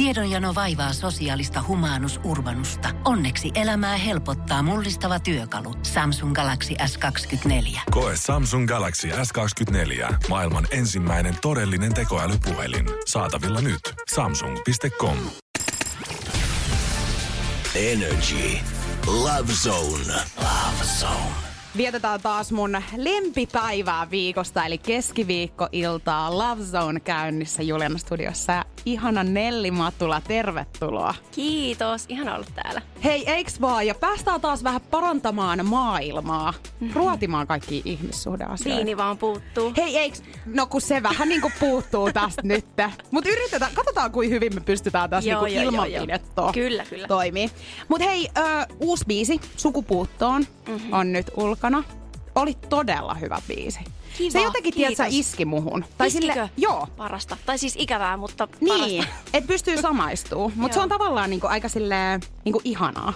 Tiedonjano 0.00 0.54
vaivaa 0.54 0.92
sosiaalista 0.92 1.64
humanus 1.68 2.20
urbanusta. 2.24 2.88
Onneksi 3.04 3.50
elämää 3.54 3.96
helpottaa 3.96 4.62
mullistava 4.62 5.18
työkalu. 5.18 5.74
Samsung 5.82 6.34
Galaxy 6.34 6.74
S24. 6.74 7.80
Koe 7.90 8.12
Samsung 8.16 8.68
Galaxy 8.68 9.08
S24. 9.08 10.14
Maailman 10.28 10.66
ensimmäinen 10.70 11.36
todellinen 11.42 11.94
tekoälypuhelin. 11.94 12.86
Saatavilla 13.06 13.60
nyt. 13.60 13.80
Samsung.com. 14.14 15.16
Energy. 17.74 18.58
Love 19.06 19.52
Zone. 19.52 20.14
Love 20.36 20.84
Zone. 21.00 21.50
Vietetään 21.76 22.20
taas 22.20 22.52
mun 22.52 22.82
lempipäivää 22.96 24.10
viikosta, 24.10 24.64
eli 24.64 24.78
keskiviikkoiltaa 24.78 26.38
Love 26.38 26.62
Zone 26.62 27.00
käynnissä 27.00 27.62
Juliana 27.62 27.98
Studiossa. 27.98 28.64
Ihana 28.84 29.24
Nelli 29.24 29.70
Matula, 29.70 30.20
tervetuloa. 30.28 31.14
Kiitos, 31.30 32.04
ihan 32.08 32.28
olla 32.28 32.46
täällä. 32.54 32.82
Hei, 33.04 33.30
eiks 33.30 33.60
vaan? 33.60 33.86
Ja 33.86 33.94
päästään 33.94 34.40
taas 34.40 34.64
vähän 34.64 34.80
parantamaan 34.90 35.66
maailmaa, 35.66 36.52
mm-hmm. 36.52 36.94
ruotimaan 36.94 37.46
kaikki 37.46 37.82
ihmissuhdeasioita. 37.84 38.76
Viini 38.76 38.96
vaan 38.96 39.18
puuttuu. 39.18 39.72
Hei, 39.76 39.98
eiks? 39.98 40.22
No 40.46 40.66
kun 40.66 40.80
se 40.80 41.02
vähän 41.02 41.28
niinku 41.28 41.52
puuttuu 41.60 42.12
tästä 42.12 42.42
nyt. 42.48 42.64
Mut 43.10 43.26
yritetään, 43.26 43.72
katsotaan 43.74 44.12
kuin 44.12 44.30
hyvin 44.30 44.54
me 44.54 44.60
pystytään 44.60 45.10
tässä 45.10 45.30
Joo, 45.30 45.44
niinku 45.44 45.62
ilmanpidettoa 45.62 46.52
Kyllä, 46.52 46.84
kyllä. 46.90 47.06
toimii. 47.06 47.50
Mut 47.88 48.00
hei, 48.00 48.28
ö, 48.38 48.66
uusi 48.80 49.04
biisi, 49.06 49.40
Sukupuuttoon, 49.56 50.46
mm-hmm. 50.68 50.92
on 50.92 51.12
nyt 51.12 51.30
ulkona. 51.36 51.84
Oli 52.40 52.54
todella 52.68 53.14
hyvä 53.14 53.38
biisi. 53.48 53.78
Kiva, 54.18 54.30
se 54.30 54.42
jotenkin, 54.42 54.74
kiitos. 54.74 55.06
iski 55.10 55.44
muhun. 55.44 55.84
Iskikö? 56.06 56.48
joo. 56.56 56.86
Parasta. 56.96 57.36
Tai 57.46 57.58
siis 57.58 57.74
ikävää, 57.78 58.16
mutta 58.16 58.48
Niin, 58.60 59.04
parasta. 59.04 59.20
et 59.32 59.46
pystyy 59.46 59.82
samaistuu. 59.82 60.52
Mutta 60.56 60.74
se 60.74 60.80
on 60.80 60.88
tavallaan 60.88 61.30
niinku 61.30 61.46
aika 61.46 61.68
silleen 61.68 62.20
niinku 62.44 62.60
ihanaa. 62.64 63.12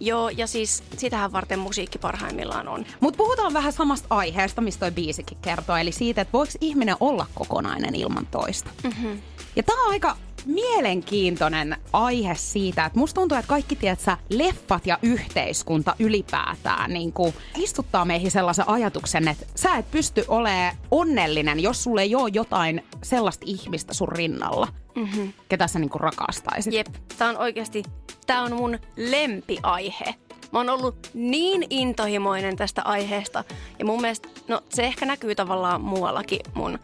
Joo, 0.00 0.28
ja 0.28 0.46
siis 0.46 0.82
sitähän 0.96 1.32
varten 1.32 1.58
musiikki 1.58 1.98
parhaimmillaan 1.98 2.68
on. 2.68 2.86
Mutta 3.00 3.16
puhutaan 3.16 3.52
vähän 3.52 3.72
samasta 3.72 4.06
aiheesta, 4.10 4.60
mistä 4.60 4.80
toi 4.80 4.90
biisikin 4.90 5.38
kertoo. 5.42 5.76
Eli 5.76 5.92
siitä, 5.92 6.20
että 6.20 6.32
voiko 6.32 6.52
ihminen 6.60 6.96
olla 7.00 7.26
kokonainen 7.34 7.94
ilman 7.94 8.26
toista. 8.26 8.70
Mm-hmm. 8.82 9.20
Ja 9.56 9.62
tää 9.62 9.76
on 9.76 9.90
aika 9.90 10.16
mielenkiintoinen 10.46 11.76
aihe 11.92 12.34
siitä, 12.34 12.84
että 12.84 12.98
musta 12.98 13.20
tuntuu, 13.20 13.38
että 13.38 13.48
kaikki 13.48 13.76
tiedätkö, 13.76 14.16
leffat 14.30 14.86
ja 14.86 14.98
yhteiskunta 15.02 15.94
ylipäätään 15.98 16.92
niin 16.92 17.12
kuin 17.12 17.34
istuttaa 17.56 18.04
meihin 18.04 18.30
sellaisen 18.30 18.68
ajatuksen, 18.68 19.28
että 19.28 19.46
sä 19.54 19.76
et 19.76 19.90
pysty 19.90 20.24
olemaan 20.28 20.76
onnellinen, 20.90 21.60
jos 21.60 21.82
sulle 21.82 22.02
ei 22.02 22.14
ole 22.14 22.30
jotain 22.32 22.84
sellaista 23.02 23.44
ihmistä 23.48 23.94
sun 23.94 24.08
rinnalla, 24.08 24.68
mm-hmm. 24.94 25.32
ketä 25.48 25.66
sä 25.66 25.78
niin 25.78 25.90
kuin 25.90 26.00
rakastaisit. 26.00 26.72
Jep, 26.72 26.86
tää 27.18 27.28
on 27.28 27.36
oikeasti, 27.36 27.82
tää 28.26 28.42
on 28.42 28.52
mun 28.52 28.78
lempiaihe. 28.96 30.14
Mä 30.52 30.58
oon 30.58 30.70
ollut 30.70 31.10
niin 31.14 31.66
intohimoinen 31.70 32.56
tästä 32.56 32.82
aiheesta. 32.82 33.44
Ja 33.78 33.84
mun 33.84 34.00
mielestä, 34.00 34.28
no 34.48 34.60
se 34.68 34.84
ehkä 34.84 35.06
näkyy 35.06 35.34
tavallaan 35.34 35.80
muuallakin 35.80 36.40
mun 36.54 36.78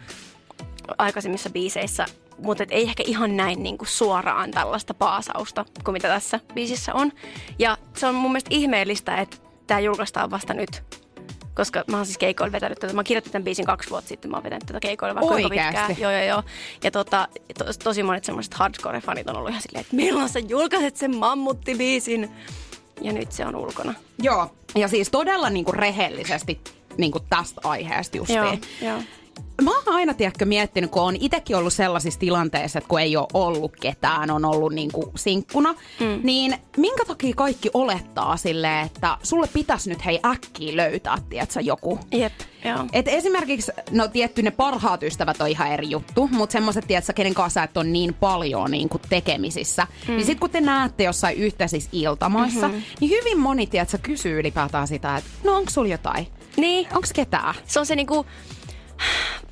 aikaisemmissa 0.99 1.51
biiseissä, 1.51 2.07
mutta 2.39 2.63
et 2.63 2.73
ei 2.73 2.83
ehkä 2.83 3.03
ihan 3.07 3.37
näin 3.37 3.63
niin 3.63 3.79
kuin 3.79 3.89
suoraan 3.89 4.51
tällaista 4.51 4.95
paasausta 4.95 5.65
kuin 5.85 5.93
mitä 5.93 6.09
tässä 6.09 6.41
biisissä 6.55 6.95
on. 6.95 7.13
Ja 7.59 7.79
se 7.97 8.07
on 8.07 8.15
mun 8.15 8.31
mielestä 8.31 8.51
ihmeellistä, 8.53 9.17
että 9.17 9.37
tämä 9.67 9.81
julkaistaan 9.81 10.31
vasta 10.31 10.55
nyt. 10.55 10.83
Koska 11.55 11.85
mä 11.87 11.97
oon 11.97 12.07
siis 12.07 12.19
keikoilla 12.19 12.53
vetänyt 12.53 12.79
tätä. 12.79 12.93
Mä 12.93 13.05
kirjoitin 13.05 13.33
tämän 13.33 13.45
biisin 13.45 13.65
kaksi 13.67 13.91
vuotta 13.91 14.09
sitten. 14.09 14.31
Mä 14.31 14.37
oon 14.37 14.45
vetänyt 14.45 14.67
tätä 14.67 14.81
keikoilla 14.81 15.15
vaikka 15.15 15.29
kuinka 15.29 15.49
pitkään. 15.49 15.75
Oikeasti? 15.75 16.03
Joo, 16.03 16.13
joo, 16.13 16.23
joo. 16.23 16.43
Ja 16.85 16.91
tota, 16.91 17.29
to, 17.59 17.65
tosi 17.85 18.03
monet 18.03 18.25
semmoiset 18.25 18.55
hardcore-fanit 18.55 19.31
on 19.31 19.37
ollut 19.37 19.51
ihan 19.51 19.63
silleen, 19.63 19.81
että 19.81 19.97
milloin 19.97 20.29
sä 20.29 20.39
julkaiset 20.39 20.97
sen 20.97 21.17
mammuttibiisin? 21.17 22.31
Ja 23.01 23.13
nyt 23.13 23.33
se 23.33 23.47
on 23.47 23.57
ulkona. 23.57 23.95
Joo, 24.19 24.55
ja 24.75 24.89
siis 24.89 25.11
todella 25.11 25.51
niinku 25.51 25.73
rehellisesti 25.73 26.61
niinku 26.97 27.21
tästä 27.21 27.61
aiheesta 27.65 28.17
justiin. 28.17 28.39
Joo, 28.39 28.57
joo. 28.83 29.03
Mä 29.63 29.71
oon 29.71 29.83
aina, 29.87 30.15
tiedätkö, 30.15 30.45
miettinyt, 30.45 30.91
kun 30.91 31.03
on 31.03 31.17
itsekin 31.21 31.57
ollut 31.57 31.73
sellaisissa 31.73 32.21
tilanteissa, 32.21 32.79
että 32.79 32.89
kun 32.89 33.01
ei 33.01 33.17
ole 33.17 33.27
ollut 33.35 33.73
ketään, 33.81 34.31
on 34.31 34.45
ollut 34.45 34.73
niinku 34.73 35.13
sinkkuna, 35.17 35.73
mm. 35.73 36.21
niin 36.23 36.55
minkä 36.77 37.05
takia 37.05 37.35
kaikki 37.35 37.71
olettaa 37.75 38.37
silleen, 38.37 38.87
että 38.87 39.17
sulle 39.23 39.49
pitäisi 39.53 39.91
nyt 39.91 40.05
hei 40.05 40.21
äkkiä 40.27 40.77
löytää, 40.77 41.19
tiedätkö, 41.29 41.61
joku. 41.61 41.99
Jep, 42.13 42.33
joo. 42.65 42.87
Et 42.93 43.09
esimerkiksi, 43.09 43.73
no 43.91 44.09
tietty 44.09 44.43
ne 44.43 44.51
parhaat 44.51 45.03
ystävät 45.03 45.41
on 45.41 45.49
ihan 45.49 45.73
eri 45.73 45.91
juttu, 45.91 46.29
mutta 46.33 46.53
semmoiset, 46.53 46.87
tiedätkö, 46.87 47.13
kenen 47.13 47.35
kanssa 47.35 47.63
et 47.63 47.77
on 47.77 47.93
niin 47.93 48.15
paljon 48.15 48.71
niin 48.71 48.89
kuin 48.89 49.03
tekemisissä, 49.09 49.87
mm. 50.09 50.15
niin 50.15 50.27
sit 50.27 50.41
kun 50.41 50.51
te 50.51 50.61
näette 50.61 51.05
jossain 51.05 51.37
yhteisissä 51.37 51.91
iltamoissa, 51.93 52.69
mm-hmm. 52.69 52.83
niin 53.01 53.11
hyvin 53.11 53.39
moni, 53.39 53.67
tiedätkö, 53.67 53.99
kysyy 54.03 54.41
ylipäätään 54.41 54.89
sitä, 54.89 55.17
että 55.17 55.31
no 55.45 55.57
onko 55.57 55.71
sulla 55.71 55.89
jotain? 55.89 56.27
Niin, 56.57 56.89
Onks 56.95 57.13
ketään? 57.13 57.55
se 57.67 57.81
on 57.81 57.87
se 57.87 57.97
niinku, 57.97 58.27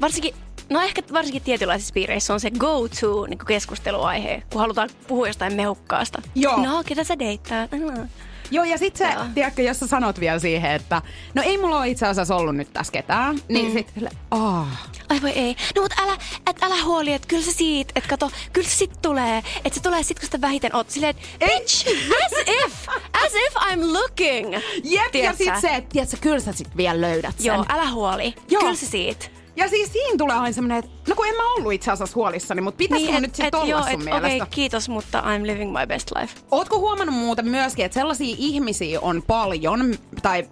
varsinkin, 0.01 0.35
no 0.71 0.81
ehkä 0.81 1.03
varsinkin 1.13 1.43
tietynlaisissa 1.43 1.93
piireissä 1.95 2.35
on 2.35 2.41
se 2.41 2.51
go-to 2.51 3.27
niinku 3.27 3.45
keskusteluaihe, 3.45 4.43
kun 4.53 4.61
halutaan 4.61 4.89
puhua 5.09 5.27
jostain 5.27 5.55
mehukkaasta. 5.55 6.23
Joo. 6.35 6.57
No, 6.67 6.83
ketä 6.87 7.05
sä 7.05 7.19
deittaat? 7.19 7.71
No. 7.73 8.07
Joo, 8.51 8.65
ja 8.65 8.79
sit 8.79 8.97
se, 8.97 9.05
Joo. 9.05 9.25
tiedätkö, 9.35 9.63
jos 9.63 9.81
sä 9.81 9.87
sanot 9.87 10.21
vielä 10.21 10.39
siihen, 10.39 10.71
että 10.71 11.03
no 11.35 11.43
ei 11.43 11.59
mulla 11.59 11.79
ole 11.79 11.89
itse 11.89 12.07
asiassa 12.07 12.37
ollut 12.37 12.57
nyt 12.57 12.73
tässä 12.73 12.93
ketään, 12.93 13.39
niin 13.49 13.67
mm. 13.67 13.73
sit, 13.73 13.93
oh, 14.31 14.67
Ai 15.09 15.23
voi 15.23 15.31
ei. 15.31 15.57
No 15.77 15.83
mut 15.83 15.93
älä, 15.99 16.17
et 16.47 16.63
älä 16.63 16.85
huoli, 16.85 17.13
että 17.13 17.29
kyllä 17.29 17.43
se 17.43 17.53
siitä, 17.53 17.93
että 17.97 18.09
kato, 18.09 18.31
kyllä 18.53 18.69
se 18.69 18.77
sit 18.77 19.03
tulee. 19.03 19.43
Että 19.65 19.75
se 19.75 19.83
tulee 19.83 20.03
sit, 20.03 20.19
kun 20.19 20.27
sitä 20.27 20.41
vähiten 20.41 20.77
oot. 20.77 20.91
Silleen, 20.91 21.15
bitch, 21.39 21.89
as 22.25 22.33
if, 22.47 22.89
as 23.25 23.33
if 23.47 23.55
I'm 23.55 23.93
looking. 23.93 24.55
Jep, 24.85 25.03
ja 25.05 25.11
Tiedätkö? 25.13 25.45
sit 25.45 25.61
se, 25.61 25.69
että 25.69 25.91
tiedätkö, 25.93 26.17
kyllä 26.21 26.41
sä 26.41 26.53
sit 26.53 26.77
vielä 26.77 27.01
löydät 27.01 27.35
sen. 27.39 27.47
Joo, 27.47 27.65
älä 27.69 27.91
huoli. 27.91 28.35
Joo. 28.49 28.61
Kyllä 28.61 28.75
se 28.75 28.87
siitä. 28.87 29.27
Ja 29.57 29.69
siis 29.69 29.93
siinä 29.93 30.17
tulee 30.19 30.37
aina 30.37 30.53
semmonen, 30.53 30.79
että 30.79 30.91
no 31.09 31.15
kun 31.15 31.27
en 31.27 31.37
mä 31.37 31.55
ollut 31.55 31.73
itse 31.73 31.91
asiassa 31.91 32.15
huolissani, 32.15 32.61
mutta 32.61 32.79
pitäisikö 32.79 33.13
niin, 33.13 33.23
nyt 33.23 33.35
sit 33.35 33.55
olla 33.55 33.67
joo, 33.67 33.83
sun 33.83 33.91
et, 33.91 34.05
mielestä? 34.05 34.27
Okei, 34.27 34.41
kiitos, 34.51 34.89
mutta 34.89 35.21
I'm 35.21 35.47
living 35.47 35.79
my 35.79 35.87
best 35.87 36.11
life. 36.21 36.41
Ootko 36.51 36.79
huomannut 36.79 37.17
muuten 37.17 37.49
myöskin, 37.49 37.85
että 37.85 37.95
sellaisia 37.95 38.35
ihmisiä 38.39 39.01
on 39.01 39.23
paljon, 39.27 39.95
tai 40.23 40.49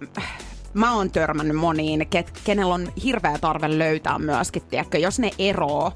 mä 0.73 0.95
oon 0.95 1.11
törmännyt 1.11 1.57
moniin, 1.57 2.07
ket, 2.09 2.39
kenellä 2.43 2.73
on 2.73 2.91
hirveä 3.03 3.37
tarve 3.37 3.77
löytää 3.79 4.19
myöskin, 4.19 4.61
tiedätkö, 4.61 4.97
jos 4.97 5.19
ne 5.19 5.31
eroo, 5.39 5.91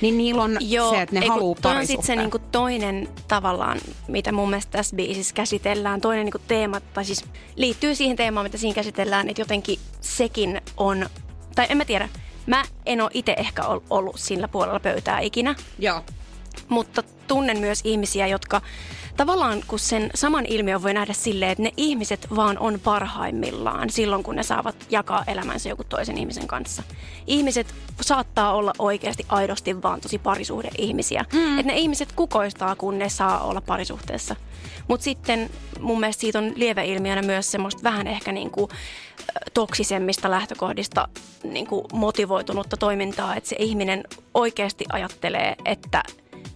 niin 0.00 0.18
niillä 0.18 0.42
on 0.42 0.58
se, 0.90 1.02
että 1.02 1.20
ne 1.20 1.26
haluu 1.26 1.56
toi 1.62 1.76
on 1.76 1.86
sit 1.86 1.88
se 1.88 1.94
parisuhteen. 1.94 2.18
niinku 2.18 2.38
toinen 2.52 3.08
tavallaan, 3.28 3.78
mitä 4.08 4.32
mun 4.32 4.50
mielestä 4.50 4.72
tässä 4.72 4.96
biisissä 4.96 5.34
käsitellään. 5.34 6.00
Toinen 6.00 6.24
niinku 6.24 6.40
teema, 6.48 6.80
tai 6.80 7.04
siis 7.04 7.24
liittyy 7.56 7.94
siihen 7.94 8.16
teemaan, 8.16 8.46
mitä 8.46 8.58
siinä 8.58 8.74
käsitellään, 8.74 9.28
että 9.28 9.42
jotenkin 9.42 9.78
sekin 10.00 10.60
on, 10.76 11.06
tai 11.54 11.66
en 11.68 11.76
mä 11.76 11.84
tiedä, 11.84 12.08
mä 12.46 12.62
en 12.86 13.00
ole 13.00 13.10
itse 13.14 13.34
ehkä 13.38 13.62
ol- 13.62 13.80
ollut 13.90 14.16
sillä 14.20 14.48
puolella 14.48 14.80
pöytää 14.80 15.20
ikinä, 15.20 15.54
Joo. 15.78 16.02
mutta 16.68 17.02
tunnen 17.26 17.58
myös 17.58 17.80
ihmisiä, 17.84 18.26
jotka 18.26 18.60
tavallaan 19.16 19.62
kun 19.68 19.78
sen 19.78 20.10
saman 20.14 20.46
ilmiön 20.46 20.82
voi 20.82 20.94
nähdä 20.94 21.12
silleen, 21.12 21.50
että 21.50 21.62
ne 21.62 21.72
ihmiset 21.76 22.26
vaan 22.36 22.58
on 22.58 22.80
parhaimmillaan 22.84 23.90
silloin, 23.90 24.22
kun 24.22 24.36
ne 24.36 24.42
saavat 24.42 24.76
jakaa 24.90 25.24
elämänsä 25.26 25.68
joku 25.68 25.84
toisen 25.84 26.18
ihmisen 26.18 26.46
kanssa. 26.46 26.82
Ihmiset 27.26 27.74
saattaa 28.00 28.52
olla 28.52 28.72
oikeasti 28.78 29.26
aidosti 29.28 29.82
vaan 29.82 30.00
tosi 30.00 30.18
parisuhde-ihmisiä. 30.18 31.24
Mm. 31.32 31.58
Että 31.58 31.72
ne 31.72 31.78
ihmiset 31.78 32.12
kukoistaa, 32.12 32.76
kun 32.76 32.98
ne 32.98 33.08
saa 33.08 33.40
olla 33.40 33.60
parisuhteessa. 33.60 34.36
Mutta 34.88 35.04
sitten 35.04 35.50
mun 35.80 36.00
mielestä 36.00 36.20
siitä 36.20 36.38
on 36.38 36.52
lieveilmiönä 36.56 37.22
myös 37.22 37.50
semmoista 37.50 37.82
vähän 37.82 38.06
ehkä 38.06 38.32
niinku 38.32 38.68
toksisemmista 39.54 40.30
lähtökohdista 40.30 41.08
niinku 41.42 41.88
motivoitunutta 41.92 42.76
toimintaa, 42.76 43.36
että 43.36 43.48
se 43.48 43.56
ihminen 43.58 44.04
oikeasti 44.34 44.84
ajattelee, 44.92 45.56
että 45.64 46.02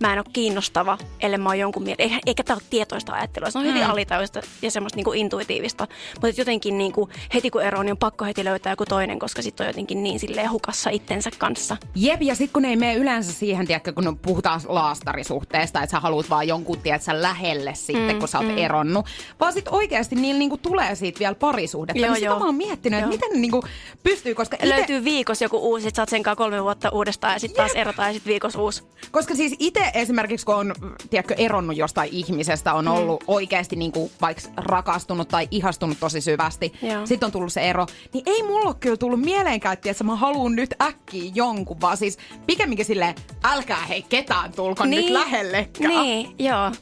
mä 0.00 0.12
en 0.12 0.18
ole 0.18 0.26
kiinnostava, 0.32 0.98
ellei 1.20 1.38
mä 1.38 1.48
oon 1.48 1.58
jonkun 1.58 1.82
mielestä. 1.82 2.02
Eikä, 2.02 2.18
eikä 2.26 2.44
tämä 2.44 2.54
ole 2.54 2.62
tietoista 2.70 3.12
ajattelua. 3.12 3.50
Se 3.50 3.58
on 3.58 3.64
hyvin 3.64 3.82
mm. 3.82 3.90
alitajuista 3.90 4.40
ja 4.62 4.70
semmoista 4.70 4.96
niinku 4.96 5.12
intuitiivista. 5.12 5.86
Mutta 6.22 6.40
jotenkin 6.40 6.78
niinku, 6.78 7.08
heti 7.34 7.50
kun 7.50 7.62
eroon, 7.62 7.86
niin 7.86 7.92
on 7.92 7.98
pakko 7.98 8.24
heti 8.24 8.44
löytää 8.44 8.72
joku 8.72 8.84
toinen, 8.84 9.18
koska 9.18 9.42
sitten 9.42 9.64
on 9.64 9.68
jotenkin 9.68 10.02
niin 10.02 10.20
silleen 10.20 10.50
hukassa 10.50 10.90
itsensä 10.90 11.30
kanssa. 11.38 11.76
Jep, 11.94 12.22
ja 12.22 12.34
sitten 12.34 12.52
kun 12.52 12.64
ei 12.64 12.76
mene 12.76 12.94
yleensä 12.94 13.32
siihen, 13.32 13.66
tiedätkö, 13.66 13.92
kun 13.92 14.18
puhutaan 14.22 14.60
laastarisuhteesta, 14.66 15.82
että 15.82 15.90
sä 15.90 16.00
haluat 16.00 16.30
vaan 16.30 16.48
jonkun, 16.48 16.78
tiedätkö, 16.78 17.22
lähelle 17.22 17.74
sitten, 17.74 18.12
mm, 18.12 18.18
kun 18.18 18.28
sä 18.28 18.38
oot 18.38 18.48
mm. 18.48 18.58
eronnut. 18.58 19.06
Vaan 19.40 19.52
sitten 19.52 19.74
oikeasti 19.74 20.14
niillä 20.14 20.38
niinku 20.38 20.56
tulee 20.56 20.94
siitä 20.94 21.18
vielä 21.18 21.34
parisuhdetta. 21.34 22.00
Joo, 22.00 22.08
niin 22.08 22.16
sitä 22.16 22.26
joo. 22.26 22.38
mä 22.38 22.44
oon 22.44 22.54
miettinyt, 22.54 22.98
että 22.98 23.08
miten 23.08 23.30
ne 23.30 23.38
niinku 23.38 23.62
pystyy, 24.02 24.34
koska 24.34 24.56
ite, 24.56 24.68
Löytyy 24.68 25.04
viikossa 25.04 25.44
joku 25.44 25.58
uusi, 25.58 25.82
sit 25.84 25.94
sä 25.94 26.02
oot 26.02 26.08
senkaan 26.08 26.36
kolme 26.36 26.62
vuotta 26.62 26.88
uudestaan 26.90 27.32
ja 27.32 27.38
sitten 27.38 27.56
taas 27.56 27.72
erotaan 27.72 28.08
ja 28.08 28.12
sitten 28.12 28.30
viikossa 28.30 28.62
uusi. 28.62 28.82
Koska 29.10 29.34
siis 29.34 29.56
itse 29.58 29.87
itse 29.88 30.00
esimerkiksi, 30.00 30.46
kun 30.46 30.54
on 30.54 30.74
tiedätkö, 31.10 31.34
eronnut 31.38 31.76
jostain 31.76 32.08
ihmisestä, 32.12 32.74
on 32.74 32.88
ollut 32.88 33.20
mm. 33.20 33.24
oikeasti 33.28 33.76
niin 33.76 33.92
kuin, 33.92 34.10
vaikka 34.20 34.42
rakastunut 34.56 35.28
tai 35.28 35.48
ihastunut 35.50 36.00
tosi 36.00 36.20
syvästi, 36.20 36.72
Joo. 36.82 37.06
sitten 37.06 37.26
on 37.26 37.32
tullut 37.32 37.52
se 37.52 37.60
ero, 37.60 37.86
niin 38.12 38.22
ei 38.26 38.42
mulla 38.42 38.68
ole 38.68 38.76
kyllä 38.80 38.96
tullut 38.96 39.20
mieleenkään, 39.20 39.72
että 39.72 40.04
mä 40.04 40.16
haluan 40.16 40.56
nyt 40.56 40.74
äkkiä 40.82 41.32
jonkun, 41.34 41.80
vaan 41.80 41.96
siis 41.96 42.18
pikemminkin 42.46 42.86
silleen, 42.86 43.14
älkää 43.44 43.86
hei 43.86 44.02
ketään 44.02 44.52
tulko 44.52 44.84
niin. 44.84 45.02
nyt 45.02 45.10
lähellekään. 45.10 45.90
Niin, 45.90 46.34
joo. 46.38 46.72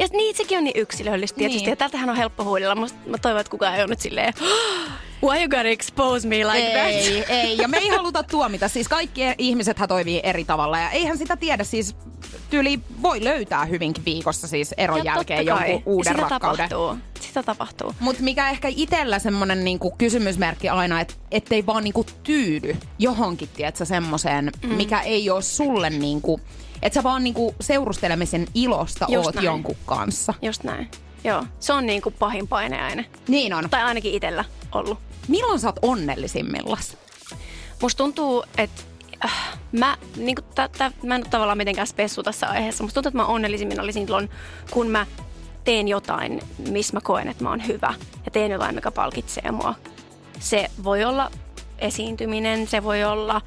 Ja 0.00 0.06
niin, 0.12 0.36
sekin 0.36 0.58
on 0.58 0.64
niin 0.64 0.80
yksilöllistä 0.80 1.38
tietysti. 1.38 1.62
Niin. 1.62 1.70
Ja 1.70 1.76
tältähän 1.76 2.10
on 2.10 2.16
helppo 2.16 2.44
huudella. 2.44 2.74
Mä, 2.74 2.86
mä 3.06 3.18
toivon, 3.18 3.40
että 3.40 3.50
kukaan 3.50 3.74
ei 3.74 3.80
ole 3.80 3.88
nyt 3.88 4.00
silleen, 4.00 4.34
why 5.22 5.38
you 5.38 5.48
gotta 5.48 5.68
expose 5.68 6.28
me 6.28 6.36
like 6.36 6.58
ei, 6.58 7.20
that? 7.20 7.30
ei. 7.30 7.56
Ja 7.58 7.68
me 7.68 7.78
ei 7.78 7.88
haluta 7.88 8.22
tuomita. 8.22 8.68
Siis 8.68 8.88
kaikki 8.88 9.20
ihmisethän 9.38 9.88
toimii 9.88 10.20
eri 10.22 10.44
tavalla. 10.44 10.78
Ja 10.78 10.90
eihän 10.90 11.18
sitä 11.18 11.36
tiedä. 11.36 11.64
Siis 11.64 11.96
tyyli 12.50 12.80
voi 13.02 13.24
löytää 13.24 13.64
hyvinkin 13.64 14.04
viikossa 14.04 14.46
siis 14.48 14.74
eron 14.76 14.98
Ja 14.98 15.04
jälkeen 15.04 15.46
jonkun 15.46 15.82
uuden 15.86 16.16
rakkauden. 16.18 16.68
tapahtuu. 16.68 17.09
Sitä 17.30 17.42
tapahtuu. 17.42 17.94
Mutta 18.00 18.22
mikä 18.22 18.50
ehkä 18.50 18.68
itsellä 18.76 19.18
semmonen 19.18 19.64
niinku 19.64 19.90
kysymysmerkki 19.98 20.68
aina, 20.68 21.00
että 21.00 21.14
ettei 21.30 21.66
vaan 21.66 21.84
niinku 21.84 22.06
tyydy 22.22 22.76
johonkin, 22.98 23.48
tiedätkö, 23.48 23.84
semmoiseen, 23.84 24.52
mm. 24.62 24.74
mikä 24.74 25.00
ei 25.00 25.30
ole 25.30 25.42
sulle 25.42 25.90
niinku, 25.90 26.40
että 26.82 26.94
sä 26.94 27.02
vaan 27.02 27.24
niinku 27.24 27.54
seurustelemisen 27.60 28.46
ilosta 28.54 29.06
Just 29.08 29.26
oot 29.26 29.34
näin. 29.34 29.44
jonkun 29.44 29.76
kanssa. 29.86 30.34
Just 30.42 30.64
näin. 30.64 30.90
Joo, 31.24 31.44
se 31.60 31.72
on 31.72 31.86
niin 31.86 32.02
kuin 32.02 32.14
pahin 32.18 32.48
paineaine. 32.48 33.04
Niin 33.28 33.54
on. 33.54 33.70
Tai 33.70 33.82
ainakin 33.82 34.14
itsellä 34.14 34.44
ollut. 34.72 34.98
Milloin 35.28 35.60
sä 35.60 35.68
oot 35.68 35.78
onnellisimmillas? 35.82 36.96
Musta 37.82 37.98
tuntuu, 37.98 38.44
että 38.58 38.82
äh, 39.24 39.58
mä, 39.72 39.96
niin 40.16 40.34
kuin, 40.34 40.44
tä, 40.54 40.68
tä, 40.78 40.92
mä 41.02 41.14
en 41.14 41.22
ole 41.22 41.30
tavallaan 41.30 41.58
mitenkään 41.58 41.86
spessu 41.86 42.22
tässä 42.22 42.46
aiheessa. 42.46 42.84
Musta 42.84 42.94
tuntuu, 42.94 43.08
että 43.08 43.22
mä 43.22 43.26
onnellisimmin 43.26 43.80
olisin 43.80 44.06
silloin, 44.06 44.30
kun 44.70 44.86
mä 44.86 45.06
teen 45.64 45.88
jotain, 45.88 46.40
missä 46.70 46.96
mä 46.96 47.00
koen, 47.00 47.28
että 47.28 47.44
mä 47.44 47.50
oon 47.50 47.66
hyvä. 47.66 47.94
Ja 48.24 48.30
teen 48.30 48.50
jotain, 48.50 48.74
mikä 48.74 48.90
palkitsee 48.90 49.50
mua. 49.50 49.74
Se 50.40 50.70
voi 50.84 51.04
olla 51.04 51.30
esiintyminen, 51.78 52.66
se 52.66 52.84
voi 52.84 53.04
olla 53.04 53.40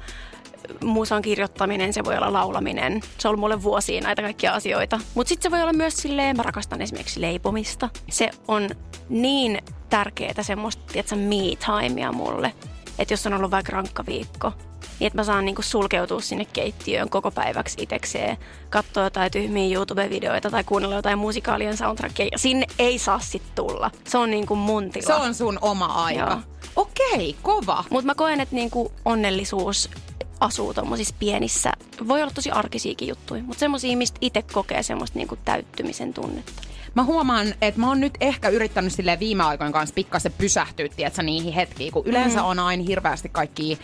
musan 0.84 1.22
kirjoittaminen, 1.22 1.92
se 1.92 2.04
voi 2.04 2.16
olla 2.16 2.32
laulaminen. 2.32 3.00
Se 3.18 3.28
on 3.28 3.30
ollut 3.30 3.40
mulle 3.40 3.62
vuosia 3.62 4.00
näitä 4.00 4.22
kaikkia 4.22 4.54
asioita. 4.54 5.00
Mutta 5.14 5.28
sitten 5.28 5.42
se 5.42 5.56
voi 5.56 5.62
olla 5.62 5.72
myös 5.72 5.96
silleen, 5.96 6.36
mä 6.36 6.42
rakastan 6.42 6.82
esimerkiksi 6.82 7.20
leipomista. 7.20 7.88
Se 8.10 8.30
on 8.48 8.68
niin 9.08 9.58
tärkeää 9.90 10.42
semmoista, 10.42 10.82
tiedätkö, 10.92 11.16
me-timea 11.16 12.12
mulle. 12.12 12.54
Että 12.98 13.14
jos 13.14 13.26
on 13.26 13.34
ollut 13.34 13.50
vaikka 13.50 13.72
rankka 13.72 14.06
viikko, 14.06 14.52
niin 15.00 15.06
että 15.06 15.16
mä 15.18 15.24
saan 15.24 15.44
niinku 15.44 15.62
sulkeutua 15.62 16.20
sinne 16.20 16.44
keittiöön 16.44 17.08
koko 17.10 17.30
päiväksi 17.30 17.76
itekseen, 17.82 18.36
katsoa 18.70 19.04
jotain 19.04 19.32
tyhmiä 19.32 19.78
YouTube-videoita 19.78 20.50
tai 20.50 20.64
kuunnella 20.64 20.96
jotain 20.96 21.18
musikaalien 21.18 21.76
soundtrackia. 21.76 22.28
Ja 22.32 22.38
sinne 22.38 22.66
ei 22.78 22.98
saa 22.98 23.18
sit 23.18 23.42
tulla. 23.54 23.90
Se 24.04 24.18
on 24.18 24.30
niinku 24.30 24.56
mun 24.56 24.90
tila. 24.90 25.06
Se 25.06 25.14
on 25.14 25.34
sun 25.34 25.58
oma 25.62 25.86
aika. 25.86 26.20
Joo. 26.20 26.38
Okei, 26.76 27.36
kova. 27.42 27.84
Mutta 27.90 28.06
mä 28.06 28.14
koen, 28.14 28.40
että 28.40 28.54
niinku 28.54 28.92
onnellisuus 29.04 29.90
asuu 30.40 30.74
tuommoisissa 30.74 31.14
pienissä, 31.18 31.72
voi 32.08 32.22
olla 32.22 32.32
tosi 32.34 32.50
arkisiakin 32.50 33.08
juttuja, 33.08 33.42
mutta 33.42 33.60
semmoisia, 33.60 33.96
mistä 33.96 34.18
itse 34.20 34.42
kokee 34.42 34.82
semmoista 34.82 35.18
niinku 35.18 35.38
täyttymisen 35.44 36.14
tunnetta. 36.14 36.62
Mä 36.94 37.04
huomaan, 37.04 37.54
että 37.62 37.80
mä 37.80 37.88
oon 37.88 38.00
nyt 38.00 38.14
ehkä 38.20 38.48
yrittänyt 38.48 38.92
sille 38.92 39.18
viime 39.20 39.44
aikojen 39.44 39.72
kanssa 39.72 39.94
pikkasen 39.94 40.32
pysähtyä, 40.38 40.88
tiedätkö, 40.96 41.22
niihin 41.22 41.52
hetkiin, 41.52 41.92
kun 41.92 42.06
yleensä 42.06 42.38
Mm. 42.40 42.46
on 42.46 42.58
aina 42.58 42.84
hirveästi 42.88 43.28
kaikki 43.28 43.78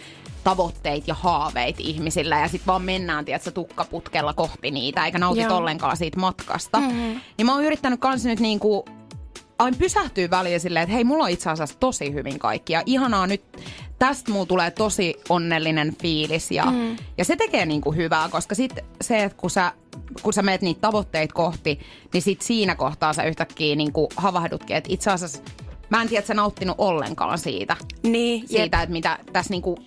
tavoitteita 0.44 1.04
ja 1.06 1.14
haaveita 1.14 1.80
ihmisillä 1.82 2.38
ja 2.38 2.48
sitten 2.48 2.66
vaan 2.66 2.82
mennään, 2.82 3.24
tiedätkö, 3.24 3.50
tukkaputkella 3.50 4.34
kohti 4.34 4.70
niitä, 4.70 5.04
eikä 5.04 5.18
nautit 5.18 5.44
Joo. 5.44 5.56
ollenkaan 5.56 5.96
siitä 5.96 6.20
matkasta. 6.20 6.80
Mhm. 6.80 7.16
Niin 7.38 7.46
mä 7.46 7.54
oon 7.54 7.64
yrittänyt 7.64 8.00
kans 8.00 8.24
nyt 8.24 8.40
niinku 8.40 8.84
aina 9.58 9.76
pysähtyä 9.78 10.30
väliin 10.30 10.60
silleen, 10.60 10.82
että 10.82 10.94
hei, 10.94 11.04
mulla 11.04 11.24
on 11.24 11.30
itse 11.30 11.50
asiassa 11.50 11.76
tosi 11.80 12.12
hyvin 12.12 12.38
kaikki. 12.38 12.72
Ja 12.72 12.82
ihanaa 12.86 13.26
nyt, 13.26 13.42
tästä 13.98 14.32
mulla 14.32 14.46
tulee 14.46 14.70
tosi 14.70 15.14
onnellinen 15.28 15.96
fiilis. 16.02 16.50
Ja, 16.50 16.64
mm. 16.64 16.96
ja 17.18 17.24
se 17.24 17.36
tekee 17.36 17.66
niinku 17.66 17.92
hyvää, 17.92 18.28
koska 18.28 18.54
sit 18.54 18.74
se, 19.00 19.24
että 19.24 19.38
kun 19.38 19.50
sä, 19.50 19.72
kun 20.22 20.32
sä 20.32 20.42
meet 20.42 20.62
niitä 20.62 20.80
tavoitteita 20.80 21.34
kohti, 21.34 21.80
niin 22.12 22.22
sit 22.22 22.42
siinä 22.42 22.74
kohtaa 22.74 23.12
sä 23.12 23.22
yhtäkkiä 23.22 23.76
niinku 23.76 24.08
havahdutkin, 24.16 24.76
että 24.76 24.92
itse 24.92 25.10
asiassa 25.10 25.42
mä 25.90 26.02
en 26.02 26.08
tiedä, 26.08 26.18
että 26.18 26.28
sä 26.28 26.34
nauttinut 26.34 26.76
ollenkaan 26.78 27.38
siitä, 27.38 27.76
Niin, 28.02 28.48
siitä 28.48 28.82
että 28.82 28.92
mitä 28.92 29.18
tässä 29.32 29.50
niinku 29.50 29.78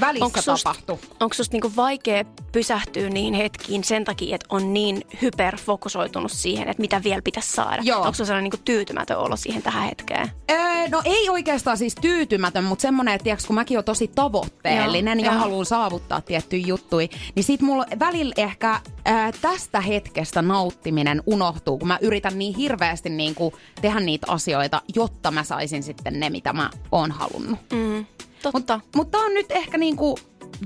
välissä 0.00 0.24
Onko 0.24 0.40
tapahtui. 0.44 0.98
onko 1.20 1.34
susta 1.34 1.54
niinku 1.54 1.72
vaikea 1.76 2.24
pysähtyä 2.52 3.10
niin 3.10 3.34
hetkiin 3.34 3.84
sen 3.84 4.04
takia, 4.04 4.34
että 4.34 4.46
on 4.48 4.74
niin 4.74 5.02
hyperfokusoitunut 5.22 6.32
siihen, 6.32 6.68
että 6.68 6.80
mitä 6.80 7.02
vielä 7.04 7.22
pitäisi 7.22 7.52
saada? 7.52 7.82
Joo. 7.84 8.00
Onko 8.00 8.12
sulla 8.12 8.26
sellainen 8.26 8.44
niinku 8.44 8.62
tyytymätön 8.64 9.18
olo 9.18 9.36
siihen 9.36 9.62
tähän 9.62 9.88
hetkeen? 9.88 10.30
Öö, 10.50 10.88
no 10.90 11.02
ei 11.04 11.28
oikeastaan 11.28 11.78
siis 11.78 11.94
tyytymätön, 11.94 12.64
mutta 12.64 12.82
semmoinen, 12.82 13.14
että 13.14 13.22
tiiäks, 13.24 13.46
kun 13.46 13.54
mäkin 13.54 13.78
oon 13.78 13.84
tosi 13.84 14.08
tavoitteellinen 14.14 15.20
Joo, 15.20 15.32
ja 15.32 15.38
haluan 15.38 15.66
saavuttaa 15.66 16.20
tiettyjä 16.20 16.66
juttuja, 16.66 17.08
niin 17.34 17.44
sit 17.44 17.60
mulla 17.60 17.86
välillä 17.98 18.34
ehkä 18.36 18.80
ää, 19.04 19.32
tästä 19.40 19.80
hetkestä 19.80 20.42
nauttiminen 20.42 21.22
unohtuu, 21.26 21.78
kun 21.78 21.88
mä 21.88 21.98
yritän 22.00 22.38
niin 22.38 22.56
hirveästi 22.56 23.08
niin 23.08 23.34
kuin 23.34 23.54
tehdä 23.80 24.00
niitä 24.00 24.26
asioita, 24.30 24.82
jotta 24.94 25.30
mä 25.30 25.44
saisin 25.44 25.82
sitten 25.82 26.20
ne, 26.20 26.30
mitä 26.30 26.52
mä 26.52 26.70
oon 26.92 27.10
halunnut. 27.10 27.58
Mm, 27.72 28.06
totta. 28.52 28.80
Mutta 28.96 29.18
on 29.18 29.34
nyt 29.34 29.46
ehkä 29.50 29.78
niin 29.78 29.96
kuin 29.96 30.16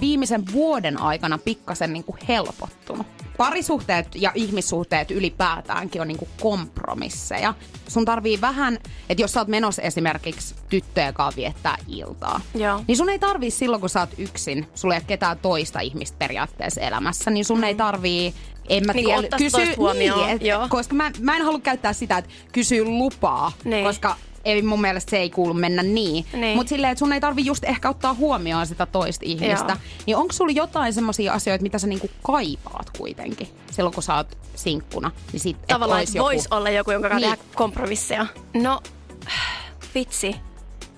viimeisen 0.01 0.43
vuoden 0.53 1.01
aikana 1.01 1.39
pikkasen 1.39 1.93
niin 1.93 2.05
kuin 2.05 2.19
helpottunut. 2.29 3.07
Parisuhteet 3.37 4.07
ja 4.15 4.33
ihmissuhteet 4.35 5.11
ylipäätäänkin 5.11 6.01
on 6.03 6.09
niin 6.09 6.19
kuin 6.19 6.29
kompromisseja. 6.41 7.55
Sun 7.89 8.05
tarvii 8.05 8.41
vähän, 8.41 8.79
että 9.09 9.23
jos 9.23 9.33
sä 9.33 9.41
oot 9.41 9.49
menossa 9.49 9.83
esimerkiksi 9.83 10.55
tyttöjen 10.69 11.15
kanssa 11.15 11.37
viettää 11.37 11.77
iltaa, 11.89 12.41
Joo. 12.55 12.85
niin 12.89 12.97
sun 12.97 13.09
ei 13.11 13.19
tarvii 13.19 13.51
silloin, 13.51 13.81
kun 13.81 13.91
sä 13.91 14.01
oot 14.01 14.15
yksin, 14.19 14.67
sulla 14.75 14.95
ei 14.95 14.99
ole 14.99 15.05
ketään 15.07 15.39
toista 15.39 15.81
ihmistä 15.81 16.17
periaatteessa 16.19 16.81
elämässä, 16.81 17.31
niin 17.31 17.45
sun 17.45 17.65
ei 17.65 17.75
tarvii 17.75 18.35
en 18.69 18.87
mä 18.87 18.93
Niin 18.93 19.07
tiedä, 19.07 19.75
huomioon, 19.77 20.21
niin, 20.27 20.31
et, 20.31 20.43
joo. 20.43 20.69
koska 20.69 20.95
mä, 20.95 21.11
mä 21.21 21.37
en 21.37 21.43
halua 21.43 21.61
käyttää 21.61 21.93
sitä, 21.93 22.19
että 22.19 22.31
kysyy 22.53 22.85
lupaa, 22.85 23.53
Niin. 23.65 23.85
koska 23.85 24.17
ei 24.45 24.63
mun 24.63 24.81
mielestä 24.81 25.11
se 25.11 25.17
ei 25.19 25.31
kuulu 25.31 25.55
mennä 25.55 25.83
niin. 25.83 26.27
Niin. 26.33 26.57
Mutta 26.57 26.71
silleen, 26.71 26.91
että 26.93 26.99
sun 26.99 27.13
ei 27.13 27.21
tarvi 27.21 27.45
just 27.45 27.65
ehkä 27.65 27.89
ottaa 27.91 28.15
huomioon 28.15 28.67
sitä 28.67 28.87
toista 28.87 29.25
ihmistä. 29.27 29.73
Joo. 29.73 29.77
Niin 30.07 30.17
onko 30.17 30.33
sulla 30.33 30.53
jotain 30.53 30.93
semmoisia 30.93 31.33
asioita, 31.33 31.63
mitä 31.63 31.79
sä 31.79 31.87
niinku 31.87 32.11
kaipaat 32.23 32.91
kuitenkin 32.99 33.49
silloin, 33.71 33.95
kun 33.95 34.03
sä 34.03 34.15
oot 34.15 34.39
sinkkuna? 34.55 35.11
Niin 35.33 35.41
sit, 35.41 35.57
et 35.57 35.67
Tavallaan, 35.67 36.03
että 36.03 36.19
voisi 36.19 36.49
olla 36.51 36.71
joku, 36.71 36.91
jonka 36.91 37.09
kanssa 37.09 37.27
Niin. 37.29 37.39
tehdä 37.39 37.53
kompromisseja. 37.57 38.27
No, 38.55 38.81
vitsi. 39.95 40.37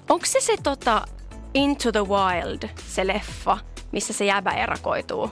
Onko 0.09 0.27
se 0.27 0.41
se 0.41 0.57
tota 0.63 1.07
Into 1.55 1.93
the 1.93 2.01
Wild, 2.09 2.69
se 2.89 3.07
leffa, 3.07 3.59
missä 3.93 4.13
se 4.13 4.25
jäbä 4.25 4.51
erakoituu 4.51 5.31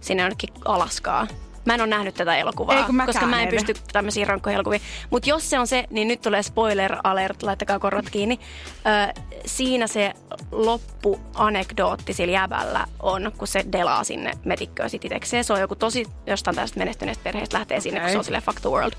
sinne 0.00 0.22
jonnekin 0.22 0.50
Alaskaan? 0.64 1.28
Mä 1.64 1.74
en 1.74 1.80
ole 1.80 1.88
nähnyt 1.88 2.14
tätä 2.14 2.36
elokuvaa, 2.36 2.76
Ei, 2.76 2.82
kun 2.84 2.94
mäkään 2.96 3.06
koska 3.14 3.26
mä 3.26 3.42
en 3.42 3.48
en. 3.48 3.54
pysty 3.54 3.74
tämmöisiin 3.92 4.26
rankkoihin 4.26 4.54
elokuviin. 4.54 4.82
Mutta 5.10 5.28
jos 5.28 5.50
se 5.50 5.58
on 5.58 5.66
se, 5.66 5.84
niin 5.90 6.08
nyt 6.08 6.20
tulee 6.20 6.42
spoiler 6.42 6.96
alert, 7.04 7.42
laittakaa 7.42 7.78
korvat 7.78 8.10
kiinni. 8.10 8.40
Ö, 9.08 9.20
siinä 9.46 9.86
se 9.86 10.12
loppuanekdootti 10.52 12.12
sillä 12.12 12.32
jäbällä 12.32 12.86
on, 13.00 13.32
kun 13.38 13.48
se 13.48 13.64
delaa 13.72 14.04
sinne 14.04 14.32
metikköön 14.44 14.90
sit 14.90 15.04
itekseen. 15.04 15.44
Se 15.44 15.52
on 15.52 15.60
joku 15.60 15.76
tosi 15.76 16.06
jostain 16.26 16.56
tästä 16.56 16.78
menestyneestä 16.78 17.24
perheestä 17.24 17.58
lähtee 17.58 17.80
sinne, 17.80 18.00
kun 18.00 18.04
Okei. 18.04 18.12
se 18.12 18.18
on 18.18 18.24
sille 18.24 18.40
fuck 18.40 18.60
the 18.60 18.70
world. 18.70 18.92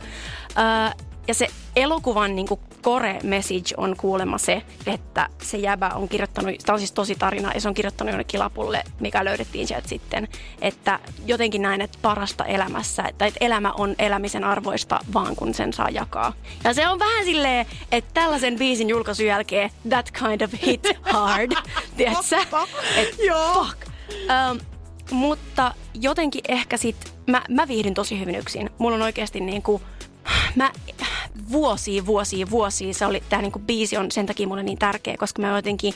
Ö, 0.58 1.06
ja 1.28 1.34
se 1.34 1.48
elokuvan 1.76 2.36
niin 2.36 2.48
core 2.84 3.20
message 3.24 3.74
on 3.78 3.96
kuulemma 3.98 4.38
se, 4.38 4.62
että 4.88 5.30
se 5.42 5.58
jäbä 5.58 5.90
on 5.90 6.10
kirjoittanut, 6.10 6.56
tämä 6.66 6.74
on 6.74 6.80
siis 6.80 6.92
tosi 6.92 7.16
tarina, 7.16 7.52
ja 7.54 7.62
se 7.62 7.68
on 7.68 7.74
kirjoittanut 7.74 8.12
jonnekin 8.12 8.40
lapulle, 8.40 8.84
mikä 9.00 9.26
löydettiin 9.26 9.68
sieltä 9.68 9.88
sitten, 9.88 10.28
että 10.62 11.00
jotenkin 11.26 11.62
näin, 11.62 11.82
että 11.82 11.98
parasta 12.02 12.46
elämässä, 12.46 13.04
tai 13.18 13.28
että 13.28 13.46
elämä 13.46 13.72
on 13.72 13.96
elämisen 14.00 14.44
arvoista 14.44 15.00
vaan 15.14 15.36
kun 15.36 15.54
sen 15.54 15.74
saa 15.74 15.90
jakaa. 15.90 16.34
Ja 16.64 16.74
se 16.74 16.88
on 16.88 17.00
vähän 17.00 17.26
silleen, 17.26 17.66
että 17.92 18.12
tällaisen 18.14 18.58
biisin 18.58 18.90
julkaisun 18.90 19.26
jälkeen 19.26 19.70
that 19.90 20.12
kind 20.12 20.42
of 20.42 20.54
hit 20.66 20.88
hard, 21.02 21.52
tiedätkö? 21.98 22.36
Et 22.96 23.16
Joo. 23.28 23.54
fuck. 23.54 23.78
Um, 24.12 24.60
mutta 25.12 25.74
jotenkin 25.94 26.42
ehkä 26.48 26.78
sit, 26.78 27.14
mä, 27.28 27.42
mä 27.50 27.68
viihdyn 27.68 27.94
tosi 27.94 28.20
hyvin 28.20 28.36
yksin. 28.36 28.70
Mulla 28.78 28.96
on 28.96 29.02
oikeasti 29.02 29.40
niinku, 29.40 29.82
mä 30.56 30.72
vuosia, 31.52 32.06
vuosia, 32.06 32.50
vuosia, 32.50 32.94
se 32.94 33.06
oli, 33.06 33.24
tää 33.30 33.42
niinku 33.42 33.60
biisi 33.60 33.98
on 33.98 34.12
sen 34.12 34.26
takia 34.26 34.48
mulle 34.48 34.64
niin 34.64 34.78
tärkeä, 34.78 35.18
koska 35.18 35.42
mä 35.42 35.56
jotenkin 35.56 35.94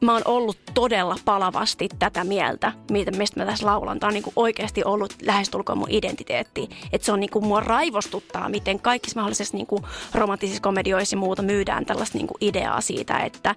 mä 0.00 0.12
oon 0.12 0.22
ollut 0.24 0.58
todella 0.74 1.16
palavasti 1.24 1.88
tätä 1.98 2.24
mieltä, 2.24 2.72
mitä 2.90 3.10
mistä 3.10 3.40
mä 3.40 3.46
tässä 3.46 3.66
laulan. 3.66 4.00
Tämä 4.00 4.08
on 4.08 4.14
niin 4.14 4.32
oikeasti 4.36 4.84
ollut 4.84 5.14
lähestulkoon 5.22 5.78
mun 5.78 5.90
identiteetti. 5.90 6.68
Että 6.92 7.04
se 7.04 7.12
on 7.12 7.20
niin 7.20 7.30
kuin, 7.30 7.44
mua 7.44 7.60
raivostuttaa, 7.60 8.48
miten 8.48 8.80
kaikissa 8.80 9.20
mahdollisissa 9.20 9.56
niin 9.56 9.66
kuin, 9.66 9.82
romanttisissa 10.14 10.62
komedioissa 10.62 11.16
ja 11.16 11.20
muuta 11.20 11.42
myydään 11.42 11.86
tällaista 11.86 12.18
niin 12.18 12.26
kuin, 12.26 12.38
ideaa 12.40 12.80
siitä, 12.80 13.18
että 13.18 13.54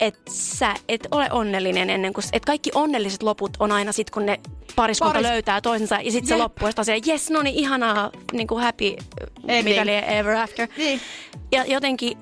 et 0.00 0.20
sä 0.30 0.74
et 0.88 1.08
ole 1.10 1.28
onnellinen 1.32 1.90
ennen 1.90 2.12
kuin, 2.12 2.24
että 2.32 2.46
kaikki 2.46 2.70
onnelliset 2.74 3.22
loput 3.22 3.50
on 3.58 3.72
aina 3.72 3.92
sit, 3.92 4.10
kun 4.10 4.26
ne 4.26 4.40
pariskunta 4.76 5.12
Paris... 5.12 5.28
löytää 5.30 5.60
toisensa 5.60 6.00
ja 6.00 6.12
sitten 6.12 6.28
se 6.28 6.36
loppuu 6.36 6.68
ja 6.76 6.84
se 6.84 7.00
yes, 7.08 7.30
no 7.30 7.42
niin, 7.42 7.54
ihanaa, 7.56 8.10
niin 8.32 8.46
kuin 8.46 8.62
happy, 8.62 8.96
Ending. 9.48 9.78
mitä 9.78 9.98
ever 10.00 10.36
after. 10.36 10.68
Niin. 10.76 11.00
Ja 11.52 11.64
jotenkin 11.64 12.18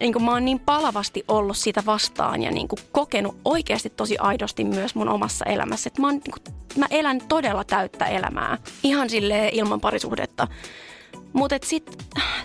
niin 0.00 0.12
kuin 0.12 0.24
mä 0.24 0.32
oon 0.32 0.44
niin 0.44 0.60
palavasti 0.60 1.24
ollut 1.28 1.56
sitä 1.56 1.82
vastaan 1.86 2.42
ja 2.42 2.50
niin 2.50 2.68
kuin 2.68 2.78
kokenut 2.92 3.36
oikeasti 3.44 3.90
tosi 3.90 4.18
aidosti 4.18 4.64
myös 4.64 4.94
mun 4.94 5.08
omassa 5.08 5.44
elämässä. 5.44 5.88
Että 5.88 6.00
mä, 6.00 6.06
oon, 6.06 6.14
niin 6.14 6.34
kuin, 6.44 6.56
mä 6.76 6.86
elän 6.90 7.20
todella 7.28 7.64
täyttä 7.64 8.06
elämää, 8.06 8.58
ihan 8.82 9.10
sille 9.10 9.50
ilman 9.52 9.80
parisuhdetta. 9.80 10.48
Mutta 11.32 11.56
sitten 11.62 11.94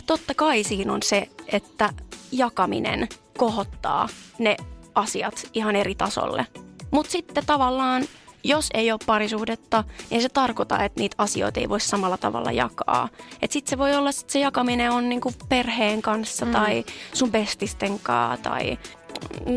totta 0.06 0.34
kai 0.34 0.64
siinä 0.64 0.94
on 0.94 1.04
se, 1.04 1.30
että 1.48 1.90
jakaminen 2.32 3.08
kohottaa 3.38 4.10
ne 4.40 4.58
asiat 4.96 5.50
ihan 5.54 5.76
eri 5.76 5.96
tasolle. 5.96 6.48
Mutta 6.92 7.12
sitten 7.12 7.46
tavallaan 7.46 8.04
jos 8.44 8.70
ei 8.74 8.92
ole 8.92 9.00
parisuhdetta, 9.06 9.84
niin 10.10 10.22
se 10.22 10.30
tarkoittaa, 10.30 10.84
että 10.84 11.00
niitä 11.00 11.16
asioita 11.18 11.60
ei 11.60 11.70
voi 11.70 11.80
samalla 11.80 12.18
tavalla 12.18 12.52
jakaa. 12.52 13.10
Että 13.42 13.54
sitten 13.54 13.70
se 13.70 13.78
voi 13.78 13.96
olla, 13.96 14.10
että 14.10 14.34
se 14.34 14.40
jakaminen 14.40 14.92
on 14.92 15.10
niinku 15.10 15.34
perheen 15.50 16.02
kanssa 16.02 16.46
mm. 16.46 16.52
tai 16.52 16.86
sun 17.14 17.32
bestisten 17.32 18.00
kanssa 18.00 18.44
tai 18.44 18.78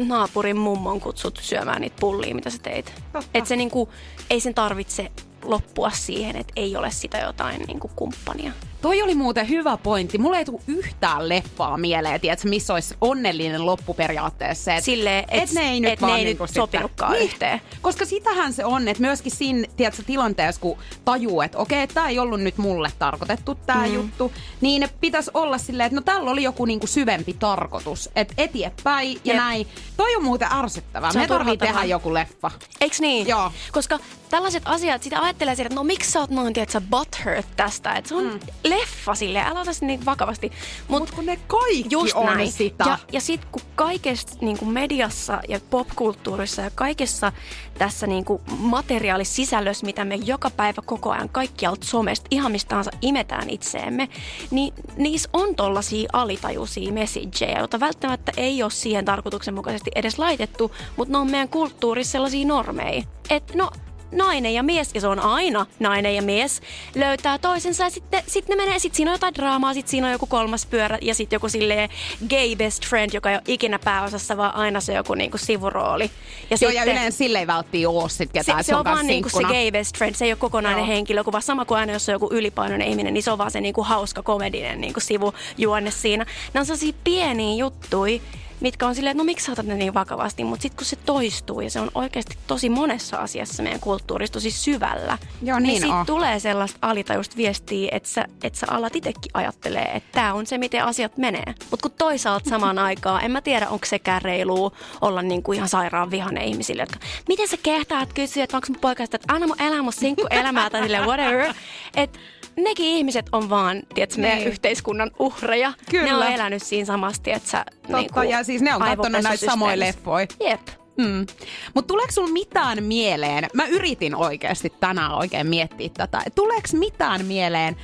naapurin 0.06 0.56
mummon 0.56 1.00
kutsut 1.00 1.38
syömään 1.42 1.80
niitä 1.80 1.96
pullia, 2.00 2.34
mitä 2.34 2.50
sä 2.50 2.58
teit. 2.58 2.94
Että 3.34 3.48
se 3.48 3.56
niinku, 3.56 3.88
ei 4.30 4.40
sen 4.40 4.54
tarvitse 4.54 5.12
loppua 5.44 5.90
siihen, 5.90 6.36
että 6.36 6.52
ei 6.56 6.76
ole 6.76 6.90
sitä 6.90 7.18
jotain 7.18 7.62
niinku 7.66 7.90
kumppania. 7.96 8.52
Toi 8.82 9.02
oli 9.02 9.14
muuten 9.14 9.48
hyvä 9.48 9.76
pointti. 9.76 10.18
Mulla 10.18 10.38
ei 10.38 10.44
tule 10.44 10.60
yhtään 10.66 11.28
leffaa 11.28 11.76
mieleen, 11.76 12.20
tiedätkö, 12.20 12.48
missä 12.48 12.74
olisi 12.74 12.94
onnellinen 13.00 13.66
loppu 13.66 13.94
periaatteessa. 13.94 14.74
Et, 14.74 14.84
Silleen, 14.84 15.24
että 15.30 15.42
et 15.42 15.52
ne 15.52 15.70
ei 15.70 15.80
nyt, 15.80 15.92
et 15.92 16.00
vaan 16.00 16.12
ne 16.12 16.18
ei 16.18 16.24
niinku 16.24 16.44
nyt 16.44 16.54
sopinutkaan 16.54 17.12
niin, 17.12 17.24
yhteen. 17.24 17.60
Koska 17.82 18.04
sitähän 18.04 18.52
se 18.52 18.64
on, 18.64 18.88
että 18.88 19.00
myöskin 19.00 19.32
siinä 19.32 19.66
tiedätkö, 19.76 20.02
tilanteessa, 20.02 20.60
kun 20.60 20.78
tajuu, 21.04 21.40
että 21.40 21.58
okei, 21.58 21.84
okay, 21.84 21.94
tämä 21.94 22.08
ei 22.08 22.18
ollut 22.18 22.40
nyt 22.40 22.58
mulle 22.58 22.92
tarkoitettu 22.98 23.54
tämä 23.54 23.86
mm. 23.86 23.94
juttu, 23.94 24.32
niin 24.60 24.88
pitäisi 25.00 25.30
olla 25.34 25.58
silleen, 25.58 25.86
että 25.86 25.96
no 25.96 26.02
tällä 26.02 26.30
oli 26.30 26.42
joku 26.42 26.64
niinku 26.64 26.86
syvempi 26.86 27.32
tarkoitus. 27.32 28.10
Että 28.16 28.34
eteenpäin 28.38 29.12
ja 29.12 29.20
Jep. 29.24 29.36
näin. 29.36 29.66
Toi 29.96 30.16
on 30.16 30.24
muuten 30.24 30.48
ärsyttävää. 30.52 31.12
Me 31.14 31.26
tarvii 31.26 31.56
tehdä 31.56 31.84
joku 31.84 32.14
leffa. 32.14 32.50
Eiks 32.80 33.00
niin? 33.00 33.26
Joo. 33.26 33.52
Koska 33.72 33.98
tällaiset 34.30 34.62
asiat, 34.66 35.02
sitä 35.02 35.20
ajattelee 35.20 35.52
että 35.52 35.74
no 35.74 35.84
miksi 35.84 36.10
sä 36.10 36.20
oot 36.20 36.30
noin, 36.30 36.54
tiedätkö, 36.54 36.80
butthurt 36.90 37.46
tästä. 37.56 37.92
Että 37.92 38.08
se 38.08 38.14
on 38.14 38.24
mm 38.24 38.40
leffa 38.68 39.14
sille, 39.14 39.42
älä 39.42 39.60
ota 39.60 39.70
niin 39.80 40.04
vakavasti. 40.04 40.52
Mutta 40.88 41.06
Mut 41.06 41.10
kun 41.10 41.26
ne 41.26 41.38
kaikki 41.46 41.84
just 41.90 42.14
on 42.14 42.26
näin. 42.26 42.52
sitä. 42.52 42.84
Ja, 42.84 42.98
ja 43.12 43.20
sitten 43.20 43.48
kun 43.52 43.62
kaikessa 43.74 44.38
niin 44.40 44.58
kuin 44.58 44.72
mediassa 44.72 45.40
ja 45.48 45.60
popkulttuurissa 45.70 46.62
ja 46.62 46.70
kaikessa 46.74 47.32
tässä 47.78 48.06
niin 48.06 48.24
kuin 48.24 48.42
materiaalisisällössä, 48.58 49.86
mitä 49.86 50.04
me 50.04 50.14
joka 50.14 50.50
päivä 50.50 50.82
koko 50.86 51.10
ajan 51.10 51.28
kaikkialta 51.28 51.86
somesta 51.86 52.26
ihan 52.30 52.52
mistä 52.52 52.68
tahansa 52.68 52.90
imetään 53.02 53.50
itseemme, 53.50 54.08
niin 54.50 54.74
niissä 54.96 55.28
on 55.32 55.54
tollaisia 55.54 56.08
alitajuisia 56.12 56.92
messageja, 56.92 57.58
joita 57.58 57.80
välttämättä 57.80 58.32
ei 58.36 58.62
ole 58.62 58.70
siihen 58.70 59.04
tarkoituksenmukaisesti 59.04 59.90
edes 59.94 60.18
laitettu, 60.18 60.72
mutta 60.96 61.12
ne 61.12 61.18
on 61.18 61.30
meidän 61.30 61.48
kulttuurissa 61.48 62.12
sellaisia 62.12 62.46
normeja. 62.46 63.02
Että 63.30 63.52
no, 63.56 63.70
nainen 64.12 64.54
ja 64.54 64.62
mies, 64.62 64.90
ja 64.94 65.00
se 65.00 65.06
on 65.06 65.20
aina 65.20 65.66
nainen 65.80 66.14
ja 66.14 66.22
mies, 66.22 66.62
löytää 66.94 67.38
toisensa 67.38 67.84
ja 67.84 67.90
sitten 67.90 68.22
sit 68.26 68.48
ne 68.48 68.56
menee, 68.56 68.78
sitten 68.78 68.96
siinä 68.96 69.10
on 69.10 69.14
jotain 69.14 69.34
draamaa, 69.34 69.74
sitten 69.74 69.90
siinä 69.90 70.06
on 70.06 70.12
joku 70.12 70.26
kolmas 70.26 70.66
pyörä 70.66 70.98
ja 71.02 71.14
sitten 71.14 71.36
joku 71.36 71.48
silleen 71.48 71.90
gay 72.28 72.56
best 72.56 72.86
friend, 72.86 73.10
joka 73.14 73.30
ei 73.30 73.36
ole 73.36 73.42
ikinä 73.46 73.78
pääosassa, 73.78 74.36
vaan 74.36 74.54
aina 74.54 74.80
se 74.80 74.94
joku 74.94 75.14
niinku 75.14 75.38
sivurooli. 75.38 76.04
Ja 76.04 76.10
Joo, 76.50 76.56
sitten, 76.58 76.74
ja 76.74 76.84
yleensä 76.84 77.18
sille 77.18 77.38
ei 77.38 77.46
välttämättä 77.46 77.88
ole 77.88 78.08
sit 78.08 78.32
ketään, 78.32 78.64
se, 78.64 78.68
se, 78.68 78.76
on 78.76 78.84
vaan 78.84 79.06
niinku 79.06 79.28
se 79.28 79.42
gay 79.42 79.70
best 79.70 79.98
friend, 79.98 80.14
se 80.14 80.24
ei 80.24 80.32
ole 80.32 80.38
kokonainen 80.38 80.84
Joo. 80.84 80.94
henkilö, 80.94 81.24
kun 81.24 81.32
vaan 81.32 81.42
sama 81.42 81.64
kuin 81.64 81.78
aina, 81.78 81.92
jos 81.92 82.08
on 82.08 82.12
joku 82.12 82.28
ylipainoinen 82.32 82.88
ihminen, 82.88 83.14
niin 83.14 83.22
se 83.22 83.30
on 83.30 83.38
vaan 83.38 83.50
se 83.50 83.60
niinku 83.60 83.82
hauska 83.82 84.22
komedinen 84.22 84.80
niinku 84.80 85.00
sivujuonne 85.00 85.90
siinä. 85.90 86.26
Nämä 86.54 86.62
on 86.62 86.66
sellaisia 86.66 86.92
pieniä 87.04 87.56
juttuja, 87.56 88.20
mitkä 88.60 88.86
on 88.86 88.94
silleen, 88.94 89.10
että 89.10 89.22
no 89.22 89.24
miksi 89.24 89.50
otat 89.50 89.66
ne 89.66 89.74
niin 89.74 89.94
vakavasti, 89.94 90.44
mutta 90.44 90.62
sitten 90.62 90.76
kun 90.76 90.86
se 90.86 90.96
toistuu 90.96 91.60
ja 91.60 91.70
se 91.70 91.80
on 91.80 91.90
oikeasti 91.94 92.38
tosi 92.46 92.68
monessa 92.68 93.16
asiassa 93.16 93.62
meidän 93.62 93.80
kulttuurissa 93.80 94.32
tosi 94.32 94.50
syvällä, 94.50 95.18
Joo, 95.42 95.58
niin, 95.58 95.68
niin 95.68 95.80
sitten 95.80 96.06
tulee 96.06 96.40
sellaista 96.40 96.78
alitajusta 96.82 97.36
viestiä, 97.36 97.88
että 97.92 98.08
sä, 98.08 98.24
että 98.42 98.58
sä 98.58 98.66
alat 98.70 98.96
itsekin 98.96 99.30
ajattelee, 99.34 99.92
että 99.94 100.12
tämä 100.12 100.34
on 100.34 100.46
se, 100.46 100.58
miten 100.58 100.84
asiat 100.84 101.16
menee. 101.16 101.54
Mutta 101.70 101.88
kun 101.88 101.98
toisaalta 101.98 102.50
samaan 102.50 102.78
aikaan, 102.88 103.24
en 103.24 103.30
mä 103.30 103.40
tiedä, 103.40 103.68
onko 103.68 103.86
sekään 103.86 104.22
reilu 104.22 104.72
olla 105.00 105.22
niin 105.22 105.42
kuin 105.42 105.56
ihan 105.56 105.68
sairaan 105.68 106.10
vihane 106.10 106.44
ihmisille, 106.44 106.82
jotka, 106.82 106.98
miten 107.28 107.48
sä 107.48 107.56
kehtaat 107.62 108.12
kysyä, 108.12 108.44
että 108.44 108.56
onko 108.56 108.66
mun 108.68 108.80
poikasta, 108.80 109.16
että 109.16 109.34
anna 109.34 109.46
mun 109.46 109.62
elää 109.62 109.82
mun 109.82 109.92
sinkku 109.92 110.26
elämää 110.30 110.70
tai 110.70 110.82
silleen 110.82 111.04
whatever. 111.04 111.54
Että 111.96 112.18
nekin 112.56 112.86
ihmiset 112.86 113.26
on 113.32 113.50
vaan, 113.50 113.82
tiedätkö, 113.94 114.20
meidän 114.20 114.38
niin. 114.38 114.48
yhteiskunnan 114.48 115.10
uhreja. 115.18 115.72
Kyllä. 115.90 116.06
Ne 116.06 116.14
on 116.14 116.32
elänyt 116.32 116.62
siinä 116.62 116.86
samasti, 116.86 117.32
että 117.32 117.48
sä 117.48 117.64
Totta, 117.64 117.96
niin 117.96 118.12
kuin, 118.12 118.28
ja 118.28 118.44
siis 118.44 118.62
ne 118.62 118.74
on 118.74 118.80
katsonut 118.80 119.22
näitä 119.22 119.46
samoja 119.46 119.78
leffoja. 119.78 120.26
Jep. 120.40 120.60
Mm. 120.96 121.26
Mutta 121.74 121.88
tuleeko 121.88 122.12
sulla 122.12 122.32
mitään 122.32 122.82
mieleen, 122.82 123.48
mä 123.52 123.66
yritin 123.66 124.14
oikeasti 124.14 124.72
tänään 124.80 125.14
oikein 125.14 125.46
miettiä 125.46 125.88
tätä, 125.94 126.22
tuleeko 126.34 126.68
mitään 126.72 127.24
mieleen, 127.24 127.76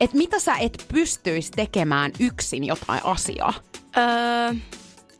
että 0.00 0.16
mitä 0.16 0.38
sä 0.38 0.56
et 0.56 0.84
pystyisi 0.92 1.50
tekemään 1.52 2.12
yksin 2.18 2.64
jotain 2.64 3.00
asiaa? 3.04 3.54
Öö, 3.96 4.54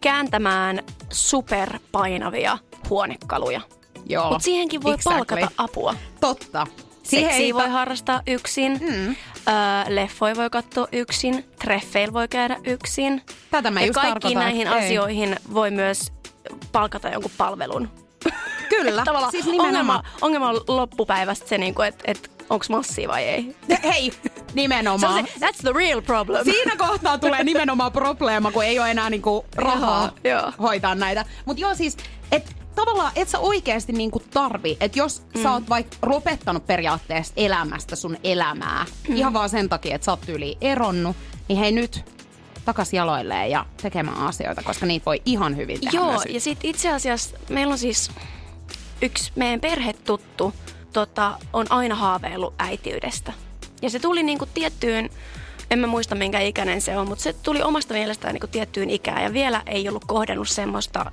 kääntämään 0.01 0.83
superpainavia 1.13 2.59
huonekaluja. 2.91 3.61
Joo, 4.07 4.31
Mutta 4.31 4.45
siihenkin 4.45 4.83
voi 4.83 4.95
exactly. 4.95 5.37
palkata 5.37 5.53
apua. 5.59 5.95
Totta. 6.21 6.67
Siihen 7.11 7.31
ei 7.31 7.55
voi 7.55 7.69
harrastaa 7.69 8.23
yksin. 8.27 8.81
Mm. 8.81 9.09
Öö, 9.09 9.15
leffoja 9.89 10.37
voi 10.37 10.51
katsoa 10.51 10.89
yksin. 10.93 11.45
Treffeillä 11.59 12.13
voi 12.13 12.29
käydä 12.29 12.57
yksin. 12.65 13.23
Tätä 13.51 13.71
mä 13.71 13.81
ja 13.81 13.87
just 13.87 14.01
kaikkiin 14.01 14.39
näihin 14.39 14.67
ei. 14.67 14.79
asioihin 14.79 15.37
voi 15.55 15.71
myös 15.71 16.13
palkata 16.73 17.09
jonkun 17.09 17.33
palvelun. 17.39 17.89
Kyllä. 18.69 19.03
Tavallaan 19.05 19.33
siis 19.33 19.47
ongelma, 19.59 20.03
ongelma 20.21 20.49
on 20.49 20.61
loppupäivästä 20.69 21.49
se, 21.49 21.59
niin 21.59 21.75
että 21.89 22.05
et, 22.07 22.31
onko 22.51 22.65
massia 22.69 23.09
vai 23.09 23.25
ei. 23.25 23.57
Hei, 23.83 24.13
nimenomaan. 24.55 25.27
Se, 25.27 25.47
that's 25.47 25.61
the 25.61 25.73
real 25.75 26.03
problem. 26.03 26.45
Siinä 26.45 26.77
kohtaa 26.77 27.19
tulee 27.19 27.45
nimenomaan 27.45 27.93
probleema, 28.03 28.53
kun 28.53 28.65
ei 28.65 28.79
ole 28.79 28.91
enää 28.91 29.11
niinku 29.11 29.45
rahaa 29.57 30.13
joo. 30.25 30.53
hoitaa 30.59 30.95
näitä. 30.95 31.25
Mutta 31.45 31.61
joo 31.61 31.75
siis, 31.75 31.97
että 32.33 32.53
tavallaan 32.75 33.13
et 33.17 33.29
sä 33.29 33.39
oikeasti 33.39 33.93
niinku 33.93 34.23
tarvi, 34.31 34.77
että 34.81 34.99
jos 34.99 35.23
mm. 35.35 35.43
sä 35.43 35.53
oot 35.53 35.69
vaikka 35.69 35.97
lopettanut 36.07 36.67
periaatteessa 36.67 37.35
elämästä 37.37 37.97
sun 37.97 38.17
elämää, 38.25 38.87
mm. 39.09 39.17
ihan 39.17 39.33
vaan 39.33 39.49
sen 39.49 39.69
takia, 39.69 39.95
että 39.95 40.05
sä 40.05 40.13
oot 40.13 40.29
yli 40.29 40.59
eronnut, 40.61 41.17
niin 41.49 41.59
hei 41.59 41.73
nyt 41.73 42.05
takas 42.65 42.93
jaloilleen 42.93 43.51
ja 43.51 43.67
tekemään 43.83 44.19
asioita, 44.19 44.63
koska 44.63 44.87
niitä 44.87 45.07
voi 45.07 45.23
ihan 45.27 45.57
hyvin 45.57 45.81
tehdä 45.81 45.99
Joo, 45.99 46.23
ja 46.29 46.41
sitten 46.41 46.71
itse 46.71 46.93
asiassa 46.93 47.37
meillä 47.49 47.73
on 47.73 47.79
siis 47.79 48.11
yksi 49.03 49.33
meidän 49.37 49.61
perhetuttu 49.61 50.55
tota, 50.93 51.39
on 51.53 51.67
aina 51.71 51.95
haaveillut 51.95 52.55
äitiydestä. 52.59 53.33
Ja 53.83 53.91
se 53.91 53.99
tuli 53.99 54.23
niinku 54.23 54.47
tiettyyn, 54.47 55.11
en 55.71 55.79
mä 55.79 55.87
muista 55.87 56.15
minkä 56.15 56.41
ikäinen 56.41 56.81
se 56.81 56.97
on, 56.97 57.09
mutta 57.09 57.23
se 57.23 57.33
tuli 57.33 57.63
omasta 57.63 57.95
mielestään 57.95 58.35
niinku 58.35 58.47
tiettyyn 58.47 58.91
ikään 58.91 59.23
ja 59.23 59.33
vielä 59.33 59.63
ei 59.67 59.89
ollut 59.89 60.05
kohdannut 60.05 60.49
semmoista 60.49 61.13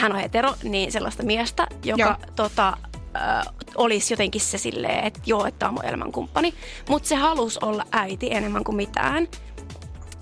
hän 0.00 0.12
on 0.12 0.18
hetero, 0.18 0.54
niin 0.62 0.92
sellaista 0.92 1.22
miestä, 1.22 1.66
joka 1.84 2.18
tota, 2.36 2.76
äh, 3.16 3.46
olisi 3.74 4.12
jotenkin 4.12 4.40
se 4.40 4.58
silleen, 4.58 5.04
että 5.04 5.20
joo, 5.26 5.46
että 5.46 5.68
on 5.68 5.74
mun 5.74 5.84
elämänkumppani. 5.84 6.54
Mutta 6.88 7.08
se 7.08 7.14
halusi 7.14 7.58
olla 7.62 7.84
äiti 7.92 8.28
enemmän 8.30 8.64
kuin 8.64 8.76
mitään. 8.76 9.28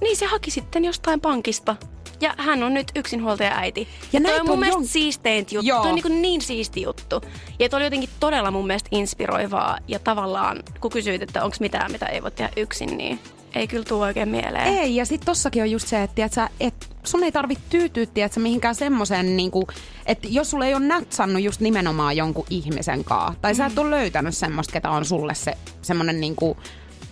Niin 0.00 0.16
se 0.16 0.26
haki 0.26 0.50
sitten 0.50 0.84
jostain 0.84 1.20
pankista 1.20 1.76
ja 2.20 2.34
hän 2.38 2.62
on 2.62 2.74
nyt 2.74 2.92
yksinhuoltaja 2.94 3.56
äiti. 3.56 3.88
Ja 4.12 4.20
toi 4.20 4.40
on 4.40 4.46
mun 4.46 4.52
on 4.52 4.58
mielestä 4.58 4.80
jon... 4.80 4.86
siisteintä 4.86 5.54
juttu. 5.54 5.68
Joo. 5.68 5.82
Toi 5.82 5.90
on 5.90 5.94
niin, 5.94 6.22
niin 6.22 6.40
siisti 6.40 6.82
juttu. 6.82 7.20
Ja 7.58 7.68
toi 7.68 7.76
oli 7.76 7.84
jotenkin 7.86 8.10
todella 8.20 8.50
mun 8.50 8.66
mielestä 8.66 8.88
inspiroivaa. 8.92 9.78
Ja 9.88 9.98
tavallaan, 9.98 10.62
kun 10.80 10.90
kysyit, 10.90 11.22
että 11.22 11.44
onko 11.44 11.56
mitään, 11.60 11.92
mitä 11.92 12.06
ei 12.06 12.22
voi 12.22 12.30
tehdä 12.30 12.50
yksin, 12.56 12.96
niin 12.96 13.20
ei 13.54 13.68
kyllä 13.68 13.84
tule 13.84 14.06
oikein 14.06 14.28
mieleen. 14.28 14.66
Ei, 14.66 14.96
ja 14.96 15.06
sitten 15.06 15.26
tossakin 15.26 15.62
on 15.62 15.70
just 15.70 15.88
se, 15.88 16.02
että 16.02 16.14
tiiätkö, 16.14 16.46
et 16.60 16.90
sun 17.04 17.24
ei 17.24 17.32
tarvitse 17.32 17.64
tyytyä 17.70 18.06
tiiätkö, 18.06 18.40
mihinkään 18.40 18.74
semmoisen, 18.74 19.36
niinku, 19.36 19.66
että 20.06 20.28
jos 20.30 20.50
sulle 20.50 20.66
ei 20.66 20.74
ole 20.74 20.86
natsannut 20.86 21.42
just 21.42 21.60
nimenomaan 21.60 22.16
jonkun 22.16 22.46
ihmisen 22.50 23.04
kaa, 23.04 23.34
tai 23.40 23.52
mm. 23.52 23.56
sä 23.56 23.66
et 23.66 23.74
mm. 23.74 23.78
ole 23.78 23.90
löytänyt 23.90 24.36
semmoista, 24.36 24.72
ketä 24.72 24.90
on 24.90 25.04
sulle 25.04 25.34
se 25.34 25.54
semmoinen 25.82 26.20
niinku, 26.20 26.56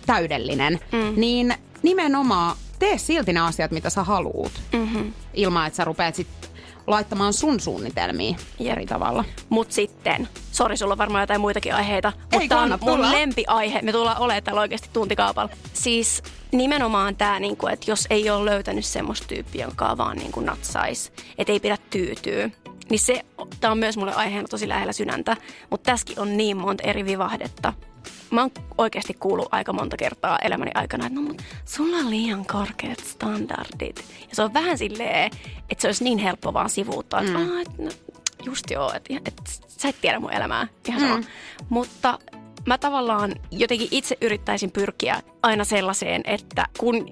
täydellinen, 0.05 0.79
mm. 0.91 1.13
niin 1.15 1.53
nimenomaan 1.83 2.55
tee 2.79 2.97
silti 2.97 3.33
ne 3.33 3.39
asiat, 3.39 3.71
mitä 3.71 3.89
sä 3.89 4.03
haluut. 4.03 4.51
Mm-hmm. 4.73 5.13
Ilman, 5.33 5.67
että 5.67 5.77
sä 5.77 5.83
rupeat 5.83 6.15
sit 6.15 6.27
laittamaan 6.87 7.33
sun 7.33 7.59
suunnitelmiin 7.59 8.37
Jep. 8.59 8.71
eri 8.71 8.85
tavalla. 8.85 9.25
Mut 9.49 9.71
sitten, 9.71 10.27
sori 10.51 10.77
sulla 10.77 10.93
on 10.93 10.97
varmaan 10.97 11.23
jotain 11.23 11.41
muitakin 11.41 11.75
aiheita, 11.75 12.13
Ei 12.31 12.39
mutta 12.39 12.55
tää 12.55 12.63
on 12.63 12.77
mun 12.81 13.11
lempiaihe. 13.11 13.81
Me 13.81 13.91
tullaan 13.91 14.17
olemaan 14.17 14.43
täällä 14.43 14.61
oikeasti 14.61 14.89
tuntikaupalla. 14.93 15.49
Siis 15.73 16.23
nimenomaan 16.51 17.15
tämä, 17.15 17.39
niinku, 17.39 17.67
että 17.67 17.91
jos 17.91 18.07
ei 18.09 18.29
ole 18.29 18.51
löytänyt 18.51 18.85
semmoista 18.85 19.27
tyyppiä, 19.27 19.65
joka 19.65 19.97
vaan 19.97 20.17
niinku 20.17 20.39
natsais, 20.39 21.11
että 21.37 21.53
ei 21.53 21.59
pidä 21.59 21.77
tyytyä, 21.89 22.49
niin 22.89 22.99
se, 22.99 23.25
tämä 23.59 23.71
on 23.71 23.77
myös 23.77 23.97
mulle 23.97 24.13
aiheena 24.13 24.47
tosi 24.47 24.67
lähellä 24.69 24.93
sydäntä, 24.93 25.37
mutta 25.69 25.91
tässäkin 25.91 26.19
on 26.19 26.37
niin 26.37 26.57
monta 26.57 26.83
eri 26.83 27.05
vivahdetta. 27.05 27.73
Mä 28.31 28.41
oon 28.41 28.51
oikeasti 28.77 29.13
kuullut 29.13 29.47
aika 29.51 29.73
monta 29.73 29.97
kertaa 29.97 30.39
elämäni 30.39 30.71
aikana, 30.75 31.07
että 31.07 31.19
no 31.19 31.27
mut 31.27 31.41
sulla 31.65 31.97
on 31.97 32.09
liian 32.09 32.45
korkeat 32.45 32.99
standardit. 32.99 34.05
Ja 34.29 34.35
se 34.35 34.41
on 34.41 34.53
vähän 34.53 34.77
silleen, 34.77 35.31
että 35.69 35.81
se 35.81 35.87
olisi 35.87 36.03
niin 36.03 36.17
helppo 36.17 36.53
vaan 36.53 36.69
sivuuttaa, 36.69 37.21
että 37.21 37.37
mm. 37.37 37.61
et, 37.61 37.77
no, 37.77 37.89
just 38.45 38.71
joo, 38.71 38.93
että 38.93 39.13
et, 39.25 39.41
sä 39.67 39.89
et 39.89 40.01
tiedä 40.01 40.19
mun 40.19 40.33
elämää, 40.33 40.67
ihan 40.87 41.01
sama. 41.01 41.17
Mm. 41.17 41.23
Mutta 41.69 42.19
mä 42.65 42.77
tavallaan 42.77 43.35
jotenkin 43.51 43.87
itse 43.91 44.17
yrittäisin 44.21 44.71
pyrkiä 44.71 45.21
aina 45.43 45.63
sellaiseen, 45.63 46.21
että 46.25 46.67
kun 46.77 47.09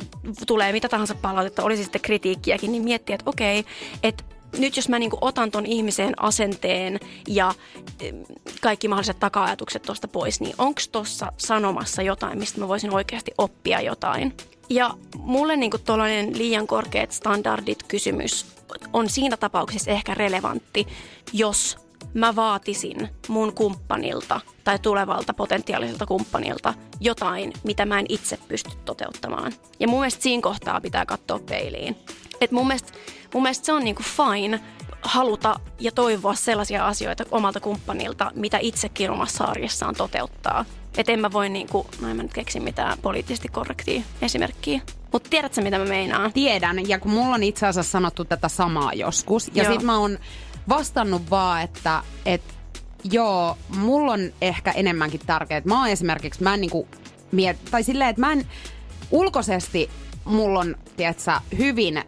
tulee 0.47 0.71
mitä 0.71 0.89
tahansa 0.89 1.15
palautetta, 1.15 1.63
olisi 1.63 1.83
sitten 1.83 2.01
kritiikkiäkin, 2.01 2.71
niin 2.71 2.83
miettiä, 2.83 3.15
että 3.15 3.29
okei, 3.29 3.65
että 4.03 4.23
nyt 4.57 4.75
jos 4.75 4.89
mä 4.89 4.99
niinku 4.99 5.17
otan 5.21 5.51
ton 5.51 5.65
ihmisen 5.65 6.13
asenteen 6.21 6.99
ja 7.27 7.53
kaikki 8.61 8.87
mahdolliset 8.87 9.19
taka-ajatukset 9.19 9.81
tuosta 9.81 10.07
pois, 10.07 10.39
niin 10.41 10.55
onko 10.57 10.81
tuossa 10.91 11.31
sanomassa 11.37 12.01
jotain, 12.01 12.39
mistä 12.39 12.59
mä 12.59 12.67
voisin 12.67 12.93
oikeasti 12.93 13.31
oppia 13.37 13.81
jotain? 13.81 14.37
Ja 14.69 14.93
mulle 15.17 15.55
niinku 15.55 15.77
tuollainen 15.77 16.37
liian 16.37 16.67
korkeat 16.67 17.11
standardit 17.11 17.83
kysymys 17.83 18.45
on 18.93 19.09
siinä 19.09 19.37
tapauksessa 19.37 19.91
ehkä 19.91 20.13
relevantti, 20.13 20.87
jos 21.33 21.77
mä 22.13 22.35
vaatisin 22.35 23.09
mun 23.27 23.53
kumppanilta 23.53 24.41
tai 24.63 24.79
tulevalta 24.79 25.33
potentiaaliselta 25.33 26.05
kumppanilta 26.05 26.73
jotain, 26.99 27.53
mitä 27.63 27.85
mä 27.85 27.99
en 27.99 28.05
itse 28.09 28.39
pysty 28.47 28.69
toteuttamaan. 28.85 29.53
Ja 29.79 29.87
mun 29.87 29.99
mielestä 29.99 30.23
siinä 30.23 30.41
kohtaa 30.41 30.81
pitää 30.81 31.05
katsoa 31.05 31.39
peiliin. 31.39 31.95
Et 32.41 32.51
mun, 32.51 32.67
mielestä, 32.67 32.93
mun 33.33 33.43
mielestä 33.43 33.65
se 33.65 33.73
on 33.73 33.83
niinku 33.83 34.03
fine 34.03 34.59
haluta 35.01 35.59
ja 35.79 35.91
toivoa 35.91 36.35
sellaisia 36.35 36.87
asioita 36.87 37.23
omalta 37.31 37.59
kumppanilta, 37.59 38.31
mitä 38.35 38.57
itsekin 38.61 39.11
omassa 39.11 39.43
arjessaan 39.43 39.95
toteuttaa. 39.95 40.65
Et 40.97 41.09
en 41.09 41.19
mä 41.19 41.31
voi 41.31 41.49
niinku, 41.49 41.87
no 42.01 42.09
en 42.09 42.15
mä 42.15 42.23
nyt 42.23 42.33
keksi 42.33 42.59
mitään 42.59 42.97
poliittisesti 43.01 43.47
korrektia 43.47 44.01
esimerkkiä. 44.21 44.81
Mutta 45.11 45.29
tiedätkö 45.29 45.61
mitä 45.61 45.79
mä 45.79 45.85
meinaan? 45.85 46.33
Tiedän, 46.33 46.89
ja 46.89 46.99
kun 46.99 47.11
mulla 47.11 47.35
on 47.35 47.43
itse 47.43 47.67
asiassa 47.67 47.91
sanottu 47.91 48.25
tätä 48.25 48.47
samaa 48.47 48.93
joskus, 48.93 49.51
ja 49.53 49.63
Joo. 49.63 49.73
sit 49.73 49.81
mä 49.81 49.97
oon 49.97 50.19
vastannut 50.69 51.29
vaan, 51.29 51.61
että 51.61 52.03
et, 52.25 52.41
joo, 53.03 53.57
mulla 53.77 54.11
on 54.11 54.33
ehkä 54.41 54.71
enemmänkin 54.71 55.21
tärkeää. 55.25 55.61
Mä 55.65 55.79
oon 55.79 55.89
esimerkiksi, 55.89 56.43
mä 56.43 56.53
en 56.53 56.61
niinku 56.61 56.87
miet, 57.31 57.57
tai 57.71 57.83
silleen, 57.83 58.09
että 58.09 58.19
mä 58.19 58.31
en 58.31 58.45
ulkoisesti, 59.11 59.89
mulla 60.25 60.59
on, 60.59 60.75
tiedätkö, 60.97 61.31
hyvin 61.57 62.03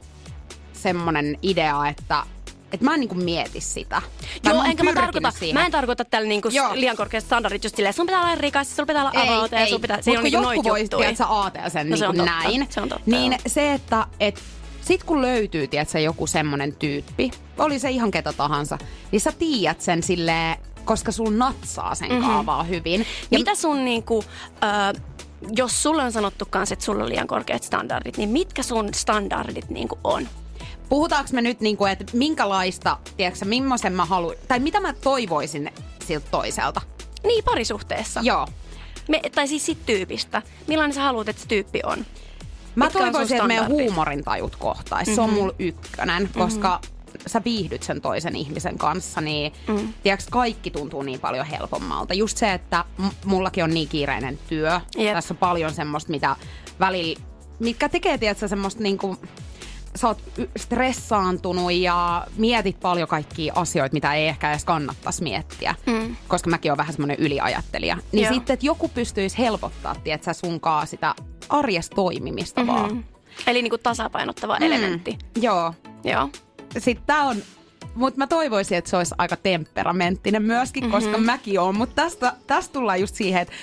semmonen 0.77 1.37
idea, 1.41 1.87
että 1.87 2.23
et 2.71 2.81
mä 2.81 2.93
en 2.93 2.99
niinku 2.99 3.15
mieti 3.15 3.61
sitä. 3.61 4.01
Tai 4.43 4.53
Joo, 4.53 4.57
oon 4.61 4.69
enkä 4.69 4.83
mä 4.83 4.93
tarkoita, 4.93 5.31
siihen. 5.31 5.53
mä 5.53 5.65
en 5.65 5.71
tarkoita 5.71 6.05
tällä 6.05 6.27
niinku 6.27 6.47
Joo. 6.51 6.69
liian 6.73 6.97
korkeat 6.97 7.23
standardit 7.23 7.63
just 7.63 7.75
silleen, 7.75 7.93
sun 7.93 8.05
pitää 8.05 8.21
olla 8.21 8.35
rikas, 8.35 8.75
sun 8.75 8.87
pitää 8.87 9.01
olla 9.09 9.21
avoita 9.23 9.55
ja 9.55 9.67
sun 9.67 9.81
pitää, 9.81 10.01
se 10.01 10.11
ei 10.11 10.17
Mut 10.17 10.21
kun 10.23 10.31
niinku 10.31 10.41
noita 10.41 10.69
voi, 10.69 10.81
juttuja. 10.81 10.99
tiedätkö, 10.99 11.25
ajatella 11.29 11.69
sen 11.69 11.89
No 11.89 11.89
niin 11.89 11.97
se 11.99 12.07
on 12.07 12.15
kuin 12.15 12.25
totta. 12.27 12.43
näin. 12.43 12.67
Se 12.69 12.81
on 12.81 12.89
totta, 12.89 13.03
niin 13.11 13.31
joo. 13.31 13.39
se, 13.47 13.73
että 13.73 14.07
et, 14.19 14.43
sit 14.81 15.03
kun 15.03 15.21
löytyy, 15.21 15.67
tiedätkö, 15.67 15.99
joku 15.99 16.27
semmonen 16.27 16.75
tyyppi, 16.75 17.31
oli 17.57 17.79
se 17.79 17.89
ihan 17.89 18.11
ketä 18.11 18.33
tahansa, 18.33 18.77
niin 19.11 19.21
sä 19.21 19.31
tiedät 19.31 19.81
sen 19.81 20.03
silleen, 20.03 20.57
koska 20.85 21.11
sun 21.11 21.37
natsaa 21.37 21.95
sen 21.95 22.09
mm-hmm. 22.09 22.25
kaavaa 22.25 22.63
hyvin. 22.63 23.05
Ja 23.31 23.39
Mitä 23.39 23.55
sun 23.55 23.85
niinku, 23.85 24.23
ö, 24.93 24.99
jos 25.55 25.83
sulle 25.83 26.03
on 26.03 26.11
sanottu 26.11 26.45
kans, 26.49 26.71
että 26.71 26.85
sulla 26.85 27.03
on 27.03 27.09
liian 27.09 27.27
korkeat 27.27 27.63
standardit, 27.63 28.17
niin 28.17 28.29
mitkä 28.29 28.63
sun 28.63 28.93
standardit 28.93 29.69
niinku 29.69 29.99
on? 30.03 30.27
Puhutaanko 30.89 31.29
me 31.33 31.41
nyt, 31.41 31.61
niinku, 31.61 31.85
että 31.85 32.05
minkälaista, 32.13 32.97
tiedätkö, 33.17 33.45
millaisen 33.45 33.93
mä 33.93 34.05
haluan, 34.05 34.35
tai 34.47 34.59
mitä 34.59 34.79
mä 34.79 34.93
toivoisin 34.93 35.71
siltä 36.05 36.27
toiselta? 36.31 36.81
Niin, 37.23 37.43
parisuhteessa. 37.43 38.19
Joo. 38.23 38.47
Me, 39.07 39.21
tai 39.35 39.47
siis 39.47 39.65
sit 39.65 39.85
tyypistä. 39.85 40.41
Millainen 40.67 40.93
sä 40.93 41.01
haluat, 41.01 41.29
että 41.29 41.41
se 41.41 41.47
tyyppi 41.47 41.79
on? 41.83 42.05
Mä 42.75 42.85
Mitkä 42.85 42.99
toivoisin, 42.99 43.37
että 43.37 43.47
meidän 43.47 43.67
huumorintajut 43.67 44.55
kohtais. 44.55 45.07
Mm-hmm. 45.07 45.15
Se 45.15 45.21
on 45.21 45.33
mulla 45.33 45.53
ykkönen, 45.59 46.29
koska 46.37 46.81
sä 47.27 47.41
viihdyt 47.45 47.83
sen 47.83 48.01
toisen 48.01 48.35
ihmisen 48.35 48.77
kanssa, 48.77 49.21
niin 49.21 49.53
mm. 49.67 49.93
tiedätkö, 50.03 50.27
kaikki 50.31 50.71
tuntuu 50.71 51.01
niin 51.01 51.19
paljon 51.19 51.45
helpommalta. 51.45 52.13
Just 52.13 52.37
se, 52.37 52.53
että 52.53 52.85
mullakin 53.25 53.63
on 53.63 53.73
niin 53.73 53.87
kiireinen 53.87 54.39
työ. 54.49 54.81
Jep. 54.97 55.13
Tässä 55.13 55.33
on 55.33 55.37
paljon 55.37 55.73
semmoista, 55.73 56.11
mitä 56.11 56.35
välillä, 56.79 57.19
mitkä 57.59 57.89
tekee, 57.89 58.17
tiedätkö, 58.17 58.47
semmoista 58.47 58.83
niinku, 58.83 59.17
sä 59.97 60.07
oot 60.07 60.21
stressaantunut 60.57 61.73
ja 61.73 62.27
mietit 62.37 62.79
paljon 62.79 63.07
kaikkia 63.07 63.53
asioita, 63.55 63.93
mitä 63.93 64.13
ei 64.13 64.27
ehkä 64.27 64.51
edes 64.51 64.65
kannattaisi 64.65 65.23
miettiä. 65.23 65.75
Mm. 65.85 66.15
Koska 66.27 66.49
mäkin 66.49 66.71
olen 66.71 66.77
vähän 66.77 66.93
semmoinen 66.93 67.17
yliajattelija. 67.19 67.97
Niin 68.11 68.23
Joo. 68.23 68.33
sitten, 68.33 68.53
että 68.53 68.65
joku 68.65 68.87
pystyisi 68.87 69.37
helpottaa, 69.37 69.95
tiedätkö, 69.95 70.33
sunkaa 70.33 70.85
sitä 70.85 71.15
arjessa 71.49 71.95
toimimista 71.95 72.63
mm-hmm. 72.63 72.75
vaan. 72.75 73.05
Eli 73.47 73.61
niinku 73.61 73.77
tasapainottava 73.77 74.57
mm. 74.59 74.65
elementti. 74.65 75.17
Joo. 75.41 75.73
Joo. 76.03 76.29
Sitten 76.77 77.05
tää 77.05 77.23
on, 77.23 77.37
mutta 77.95 78.17
mä 78.17 78.27
toivoisin, 78.27 78.77
että 78.77 78.89
se 78.89 78.97
olisi 78.97 79.15
aika 79.17 79.35
temperamenttinen 79.35 80.43
myöskin, 80.43 80.83
mm-hmm. 80.83 80.91
koska 80.91 81.17
mäkin 81.17 81.59
oon. 81.59 81.77
Mutta 81.77 81.95
tästä, 81.95 82.33
tästä 82.47 82.73
tullaan 82.73 83.01
just 83.01 83.15
siihen, 83.15 83.41
että 83.41 83.53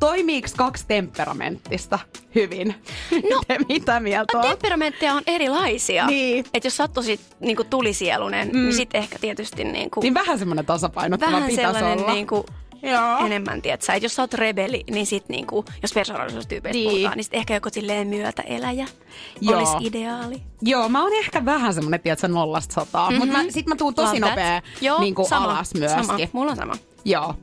toimiiko 0.00 0.48
kaksi 0.56 0.84
temperamenttista 0.88 1.98
hyvin? 2.34 2.74
No, 3.30 3.40
Te 3.48 3.56
mitä 3.68 4.00
mieltä 4.00 4.38
on? 4.38 4.48
Temperamentteja 4.48 5.12
on 5.14 5.22
erilaisia. 5.26 6.06
Niin. 6.06 6.44
Et 6.54 6.64
jos 6.64 6.76
sä 6.76 6.82
oot 6.84 6.92
tosi 6.92 7.20
niinku 7.40 7.64
tulisielunen, 7.64 8.48
mm. 8.48 8.58
niin 8.58 8.74
sit 8.74 8.94
ehkä 8.94 9.18
tietysti 9.18 9.64
niinku, 9.64 10.00
Niin 10.00 10.14
vähän 10.14 10.38
semmoinen 10.38 10.66
tasapainottava 10.66 11.32
vähän 11.32 11.50
pitäisi 11.50 11.72
sellainen 11.78 12.04
olla. 12.04 12.14
niinku, 12.14 12.46
Joo. 12.82 13.18
enemmän, 13.26 13.62
tiedätkö? 13.62 13.92
Et 13.92 14.02
jos 14.02 14.14
sä 14.14 14.22
oot 14.22 14.34
rebeli, 14.34 14.84
niin 14.90 15.06
sit 15.06 15.28
niinku, 15.28 15.64
jos 15.82 15.92
persoonallisuustyypeistä 15.92 16.74
Niin. 16.76 16.88
niin. 16.88 16.94
puhutaan, 16.96 17.16
niin 17.16 17.24
sit 17.24 17.34
ehkä 17.34 17.54
joku 17.54 17.68
silleen 17.72 18.08
myötäeläjä 18.08 18.86
Joo. 19.40 19.58
olisi 19.58 19.76
ideaali. 19.80 20.42
Joo, 20.62 20.88
mä 20.88 21.02
oon 21.02 21.12
ehkä 21.12 21.44
vähän 21.44 21.74
semmonen, 21.74 22.00
tiedätkö, 22.00 22.28
nollasta 22.28 22.74
sataa. 22.74 23.10
Mm-hmm. 23.10 23.28
Mutta 23.28 23.52
sit 23.52 23.66
mä 23.66 23.76
tuun 23.76 23.94
tosi. 23.94 24.20
Love 24.20 24.20
that. 24.20 24.30
nopea 24.30 24.62
Joo, 24.80 25.00
niin 25.00 25.14
kuin 25.14 25.28
sama, 25.28 25.44
alas 25.50 25.74
myöskin. 25.74 26.04
Sama. 26.04 26.18
Mulla 26.32 26.50
on 26.50 26.56
sama. 26.56 26.74
Joo. 27.04 27.34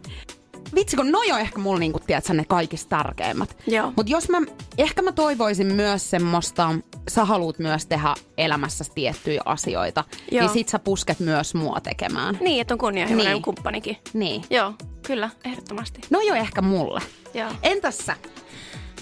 Vitsi, 0.76 0.96
kun 0.96 1.12
noi 1.12 1.32
on 1.32 1.40
ehkä 1.40 1.60
mulla 1.60 1.80
niinku, 1.80 2.00
tiedätkö, 2.00 2.34
ne 2.34 2.46
kaikista 2.46 2.90
tärkeimmät. 2.98 3.58
Joo. 3.68 3.94
Mutta 3.98 4.12
jos 4.12 4.30
mä, 4.30 4.38
ehkä 4.78 5.02
mä 5.02 5.12
toivoisin 5.12 5.68
myös 5.76 6.10
semmoista, 6.10 6.76
sä 7.10 7.26
haluat 7.26 7.60
myös 7.60 7.86
tehdä 7.86 8.14
elämässäsi 8.38 8.92
tiettyjä 8.96 9.42
asioita, 9.46 10.04
Joo. 10.32 10.42
niin 10.42 10.54
sit 10.54 10.70
sä 10.70 10.80
pusket 10.80 11.20
myös 11.20 11.56
mua 11.56 11.80
tekemään. 11.82 12.38
Niin, 12.42 12.62
että 12.62 12.74
on 12.74 12.78
kunnianhimoinen 12.78 13.34
Niin. 13.34 13.42
kumppanikin. 13.44 13.98
Niin. 14.14 14.44
Joo, 14.50 14.74
kyllä, 15.08 15.30
ehdottomasti. 15.46 16.02
No 16.10 16.22
jo 16.22 16.34
ehkä 16.36 16.62
mulle. 16.62 17.02
Joo. 17.34 17.50
Entäs 17.64 17.98
sä? 17.98 18.16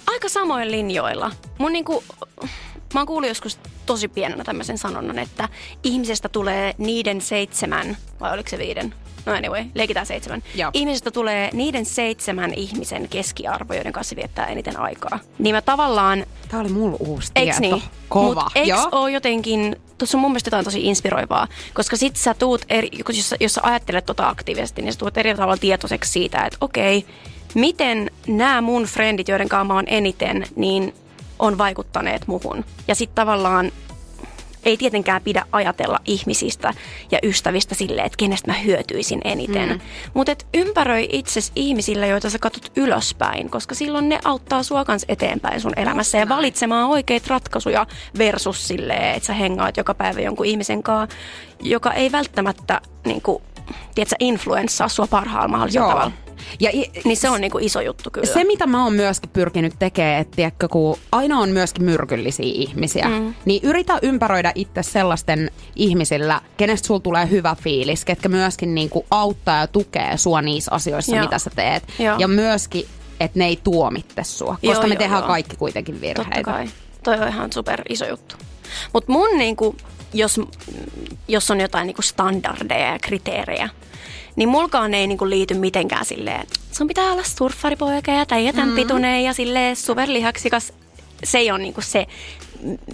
Aika 0.07 0.29
samoin 0.29 0.71
linjoilla. 0.71 1.31
Mun 1.57 1.73
niinku, 1.73 2.03
mä 2.93 2.99
oon 2.99 3.07
kuullut 3.07 3.27
joskus 3.29 3.59
tosi 3.85 4.07
pienenä 4.07 4.43
tämmöisen 4.43 4.77
sanonnan, 4.77 5.19
että 5.19 5.49
ihmisestä 5.83 6.29
tulee 6.29 6.73
niiden 6.77 7.21
seitsemän, 7.21 7.97
vai 8.19 8.33
oliko 8.33 8.49
se 8.49 8.57
viiden? 8.57 8.93
No 9.29 9.35
anyway, 9.37 9.63
leikitään 9.75 10.05
seitsemän. 10.05 10.43
Joo. 10.55 10.71
Ihmisestä 10.73 11.11
tulee 11.11 11.49
niiden 11.53 11.85
seitsemän 11.85 12.53
ihmisen 12.53 13.07
keskiarvo, 13.09 13.73
joiden 13.73 13.93
kanssa 13.93 14.15
viettää 14.15 14.45
eniten 14.45 14.79
aikaa. 14.79 15.19
Niin 15.39 15.55
mä 15.55 15.61
tavallaan 15.61 16.25
Tää 16.49 16.59
oli 16.59 16.69
mulla 16.69 16.97
uusi 16.99 17.31
Eiks 17.35 17.57
tieto. 17.57 17.75
niin? 17.75 17.83
Kova. 18.09 18.43
Mut 18.43 18.51
eiks 18.55 18.69
Joo. 18.69 18.89
oo 18.91 19.07
jotenkin, 19.07 19.75
tuossa 19.97 20.17
on 20.17 20.21
mun 20.21 20.31
mielestä 20.31 20.47
jotain 20.47 20.65
tosi 20.65 20.85
inspiroivaa, 20.85 21.47
koska 21.73 21.97
sit 21.97 22.15
sä 22.15 22.33
tuut, 22.33 22.61
eri, 22.69 22.89
jos, 23.09 23.29
sä- 23.29 23.35
jos 23.39 23.53
sä 23.53 23.61
ajattelet 23.63 24.05
tota 24.05 24.29
aktiivisesti, 24.29 24.81
niin 24.81 24.93
sä 24.93 24.99
tuut 24.99 25.17
eri 25.17 25.35
tavalla 25.35 25.57
tietoiseksi 25.57 26.11
siitä, 26.11 26.45
että 26.45 26.57
okei, 26.61 27.05
miten 27.55 28.11
nämä 28.27 28.61
mun 28.61 28.83
frendit, 28.83 29.27
joiden 29.27 29.49
kanssa 29.49 29.63
mä 29.63 29.73
oon 29.73 29.83
eniten, 29.87 30.45
niin 30.55 30.93
on 31.39 31.57
vaikuttaneet 31.57 32.27
muhun. 32.27 32.65
Ja 32.87 32.95
sit 32.95 33.15
tavallaan 33.15 33.71
ei 34.65 34.77
tietenkään 34.77 35.21
pidä 35.21 35.45
ajatella 35.51 35.99
ihmisistä 36.05 36.73
ja 37.11 37.19
ystävistä 37.23 37.75
silleen, 37.75 38.05
että 38.05 38.17
kenestä 38.17 38.51
mä 38.51 38.57
hyötyisin 38.57 39.21
eniten. 39.23 39.69
Mm. 39.69 39.79
Mutta 40.13 40.35
ympäröi 40.53 41.09
itses 41.11 41.51
ihmisillä, 41.55 42.05
joita 42.05 42.29
sä 42.29 42.39
katsot 42.39 42.71
ylöspäin, 42.75 43.49
koska 43.49 43.75
silloin 43.75 44.09
ne 44.09 44.19
auttaa 44.23 44.63
sua 44.63 44.85
kans 44.85 45.05
eteenpäin 45.07 45.61
sun 45.61 45.73
elämässä 45.75 46.17
ja 46.17 46.29
valitsemaan 46.29 46.89
oikeita 46.89 47.27
ratkaisuja 47.29 47.87
versus 48.17 48.67
silleen, 48.67 49.15
että 49.15 49.27
sä 49.27 49.33
hengaat 49.33 49.77
joka 49.77 49.93
päivä 49.93 50.21
jonkun 50.21 50.45
ihmisen 50.45 50.83
kanssa, 50.83 51.17
joka 51.61 51.93
ei 51.93 52.11
välttämättä 52.11 52.81
niin 53.05 53.21
kuin, 53.21 53.43
tiedätkö, 53.95 54.15
influenssaa 54.19 54.87
sua 54.87 55.07
parhaalla 55.07 55.47
mahdollisella 55.47 55.85
Joo. 55.87 55.93
tavalla. 55.93 56.11
Ja 56.59 56.69
i- 56.73 56.91
Niin 57.05 57.17
se 57.17 57.29
on 57.29 57.41
niinku 57.41 57.57
iso 57.61 57.81
juttu 57.81 58.09
kyllä. 58.11 58.33
Se, 58.33 58.43
mitä 58.43 58.67
mä 58.67 58.83
oon 58.83 58.93
myöskin 58.93 59.29
pyrkinyt 59.29 59.73
tekemään, 59.79 60.21
että 60.21 60.35
tiedätkö, 60.35 60.67
kun 60.67 60.97
aina 61.11 61.39
on 61.39 61.49
myöskin 61.49 61.83
myrkyllisiä 61.83 62.45
ihmisiä, 62.45 63.05
mm. 63.09 63.33
niin 63.45 63.61
yritä 63.63 63.99
ympäröidä 64.01 64.51
itse 64.55 64.83
sellaisten 64.83 65.51
ihmisillä, 65.75 66.41
kenestä 66.57 66.87
sulla 66.87 66.99
tulee 66.99 67.29
hyvä 67.29 67.55
fiilis, 67.63 68.05
ketkä 68.05 68.29
myöskin 68.29 68.75
niinku 68.75 69.05
auttaa 69.11 69.57
ja 69.59 69.67
tukee 69.67 70.17
sua 70.17 70.41
niissä 70.41 70.71
asioissa, 70.71 71.15
Joo. 71.15 71.25
mitä 71.25 71.39
sä 71.39 71.49
teet. 71.55 71.83
Joo. 71.99 72.15
Ja 72.19 72.27
myöskin, 72.27 72.85
että 73.19 73.39
ne 73.39 73.45
ei 73.45 73.59
tuomitte 73.63 74.23
sua, 74.23 74.51
koska 74.51 74.67
Joo, 74.67 74.81
me 74.87 74.87
joo, 74.93 74.99
tehdään 74.99 75.21
joo. 75.21 75.27
kaikki 75.27 75.55
kuitenkin 75.55 76.01
virheitä. 76.01 76.33
Totta 76.35 76.51
kai. 76.51 76.69
Toi 77.03 77.19
on 77.19 77.27
ihan 77.27 77.53
super 77.53 77.81
iso 77.89 78.05
juttu. 78.05 78.35
Mutta 78.93 79.11
mun 79.11 79.37
niinku, 79.37 79.75
jos, 80.13 80.41
jos 81.27 81.51
on 81.51 81.59
jotain 81.59 81.87
niinku 81.87 82.01
standardeja 82.01 82.91
ja 82.93 82.99
kriteerejä, 82.99 83.69
niin 84.35 84.49
mulkaan 84.49 84.93
ei 84.93 85.07
niinku 85.07 85.29
liity 85.29 85.53
mitenkään 85.53 86.05
silleen, 86.05 86.41
että 86.41 86.59
sun 86.71 86.87
pitää 86.87 87.11
olla 87.11 87.23
surffaripoika 87.23 88.11
ja 88.11 88.25
tai 88.25 88.47
jotain 88.47 88.69
mm. 88.69 88.75
pituinen 88.75 89.23
ja 89.23 89.33
silleen 89.33 89.75
superlihaksikas. 89.75 90.73
Se 91.23 91.37
ei 91.37 91.51
ole 91.51 91.59
niinku 91.59 91.81
se, 91.81 92.07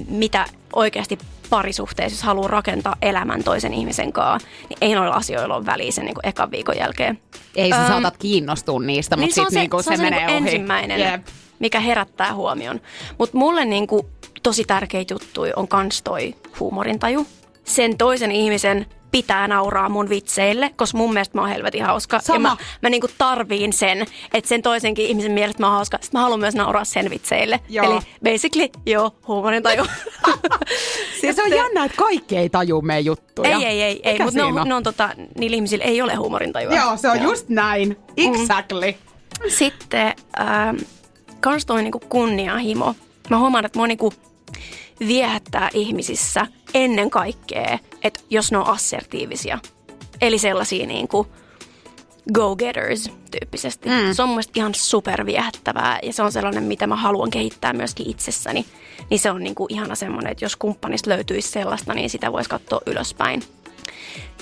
mitä 0.07 0.45
oikeasti 0.73 1.17
parisuhteessa, 1.49 2.15
jos 2.15 2.23
haluaa 2.23 2.47
rakentaa 2.47 2.95
elämän 3.01 3.43
toisen 3.43 3.73
ihmisen 3.73 4.13
kanssa, 4.13 4.49
niin 4.69 4.77
ei 4.81 4.95
noilla 4.95 5.15
asioilla 5.15 5.55
ole 5.55 5.65
väliä 5.65 5.91
sen 5.91 6.05
niinku 6.05 6.21
ekan 6.23 6.51
viikon 6.51 6.77
jälkeen. 6.77 7.19
Ei 7.55 7.69
sä 7.69 7.81
Öm, 7.81 7.87
saatat 7.87 8.17
kiinnostua 8.17 8.79
niistä, 8.79 9.15
mutta 9.15 9.25
niin 9.25 9.33
se 9.33 9.41
sitten 9.41 9.53
se, 9.53 9.59
niinku 9.59 9.83
se, 9.83 9.89
on 9.89 9.97
se 9.97 10.03
menee 10.03 10.25
niinku 10.25 10.43
ohi. 10.43 10.49
ensimmäinen, 10.49 10.99
Jep. 10.99 11.27
Mikä 11.59 11.79
herättää 11.79 12.33
huomion. 12.33 12.81
Mutta 13.17 13.37
mulle 13.37 13.65
niinku 13.65 14.09
tosi 14.43 14.63
tärkeitä 14.63 15.13
juttuja 15.13 15.53
on 15.55 15.67
kans 15.67 16.01
toi 16.01 16.35
huumorintaju. 16.59 17.27
Sen 17.63 17.97
toisen 17.97 18.31
ihmisen 18.31 18.85
pitää 19.11 19.47
nauraa 19.47 19.89
mun 19.89 20.09
vitseille, 20.09 20.71
koska 20.75 20.97
mun 20.97 21.13
mielestä 21.13 21.37
mä 21.37 21.41
oon 21.41 21.49
helvetin 21.49 21.83
hauska. 21.83 22.19
Sama. 22.19 22.35
Ja 22.35 22.39
mä, 22.39 22.57
mä 22.81 22.89
niinku 22.89 23.07
tarviin 23.17 23.73
sen, 23.73 24.05
että 24.33 24.47
sen 24.47 24.61
toisenkin 24.61 25.05
ihmisen 25.05 25.31
mielestä 25.31 25.63
mä 25.63 25.67
oon 25.67 25.75
hauska. 25.75 25.97
Sitten 26.01 26.17
mä 26.19 26.21
haluan 26.21 26.39
myös 26.39 26.55
nauraa 26.55 26.85
sen 26.85 27.09
vitseille. 27.09 27.59
Joo. 27.69 27.85
Eli 27.85 27.99
basically, 28.23 28.69
joo, 28.85 29.15
huumorintaju. 29.27 29.85
Ja 31.23 31.33
se 31.35 31.43
on 31.43 31.51
jännä, 31.51 31.85
että 31.85 31.97
kaikki 31.97 32.37
ei 32.37 32.49
taju 32.49 32.81
meidän 32.81 33.05
juttuja. 33.05 33.57
ei, 33.57 33.65
ei, 33.65 33.81
ei, 33.81 34.01
ei 34.03 34.19
mutta 34.19 34.25
ne 34.25 34.31
siinä 34.31 34.61
on, 34.61 34.67
ne 34.67 34.75
on 34.75 34.83
tota, 34.83 35.09
niillä 35.37 35.55
ihmisillä 35.55 35.83
ei 35.83 36.01
ole 36.01 36.15
huumorintajua. 36.15 36.75
Joo, 36.75 36.97
se 36.97 37.09
on 37.09 37.21
just 37.21 37.49
näin. 37.49 37.97
Exactly. 38.17 38.93
Sitten 39.47 40.13
ähm, 40.39 40.75
kans 41.45 41.65
toi 41.65 41.83
niinku 41.83 41.99
kunnianhimo. 41.99 42.95
Mä 43.29 43.39
huomaan, 43.39 43.65
että 43.65 43.79
mua 43.79 43.87
niinku 43.87 44.13
viehättää 44.99 45.69
ihmisissä 45.73 46.47
ennen 46.73 47.09
kaikkea, 47.09 47.79
että 48.03 48.19
jos 48.29 48.51
ne 48.51 48.57
on 48.57 48.67
assertiivisia. 48.67 49.59
Eli 50.21 50.37
sellaisia 50.39 50.87
niinku 50.87 51.27
go-getters 52.33 53.09
tyyppisesti. 53.31 53.89
Mm. 53.89 54.13
Se 54.13 54.23
on 54.23 54.29
mun 54.29 54.41
ihan 54.55 54.75
superviehättävää 54.75 55.99
ja 56.03 56.13
se 56.13 56.23
on 56.23 56.31
sellainen, 56.31 56.63
mitä 56.63 56.87
mä 56.87 56.95
haluan 56.95 57.29
kehittää 57.29 57.73
myöskin 57.73 58.09
itsessäni. 58.09 58.65
Niin 59.09 59.19
se 59.19 59.31
on 59.31 59.43
niinku 59.43 59.65
ihana 59.69 59.95
semmoinen, 59.95 60.31
että 60.31 60.45
jos 60.45 60.55
kumppanista 60.55 61.09
löytyisi 61.09 61.49
sellaista, 61.49 61.93
niin 61.93 62.09
sitä 62.09 62.31
voisi 62.31 62.49
katsoa 62.49 62.81
ylöspäin. 62.85 63.43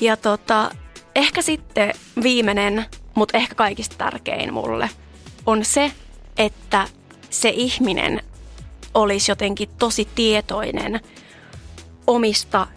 Ja 0.01 0.17
tota, 0.17 0.71
ehkä 1.15 1.41
sitten 1.41 1.93
viimeinen, 2.23 2.85
mutta 3.15 3.37
ehkä 3.37 3.55
kaikista 3.55 3.95
tärkein 3.97 4.53
mulle, 4.53 4.89
on 5.45 5.65
se, 5.65 5.91
että 6.37 6.87
se 7.29 7.49
ihminen 7.49 8.21
olisi 8.93 9.31
jotenkin 9.31 9.69
tosi 9.79 10.07
tietoinen 10.15 10.99
omista 12.07 12.67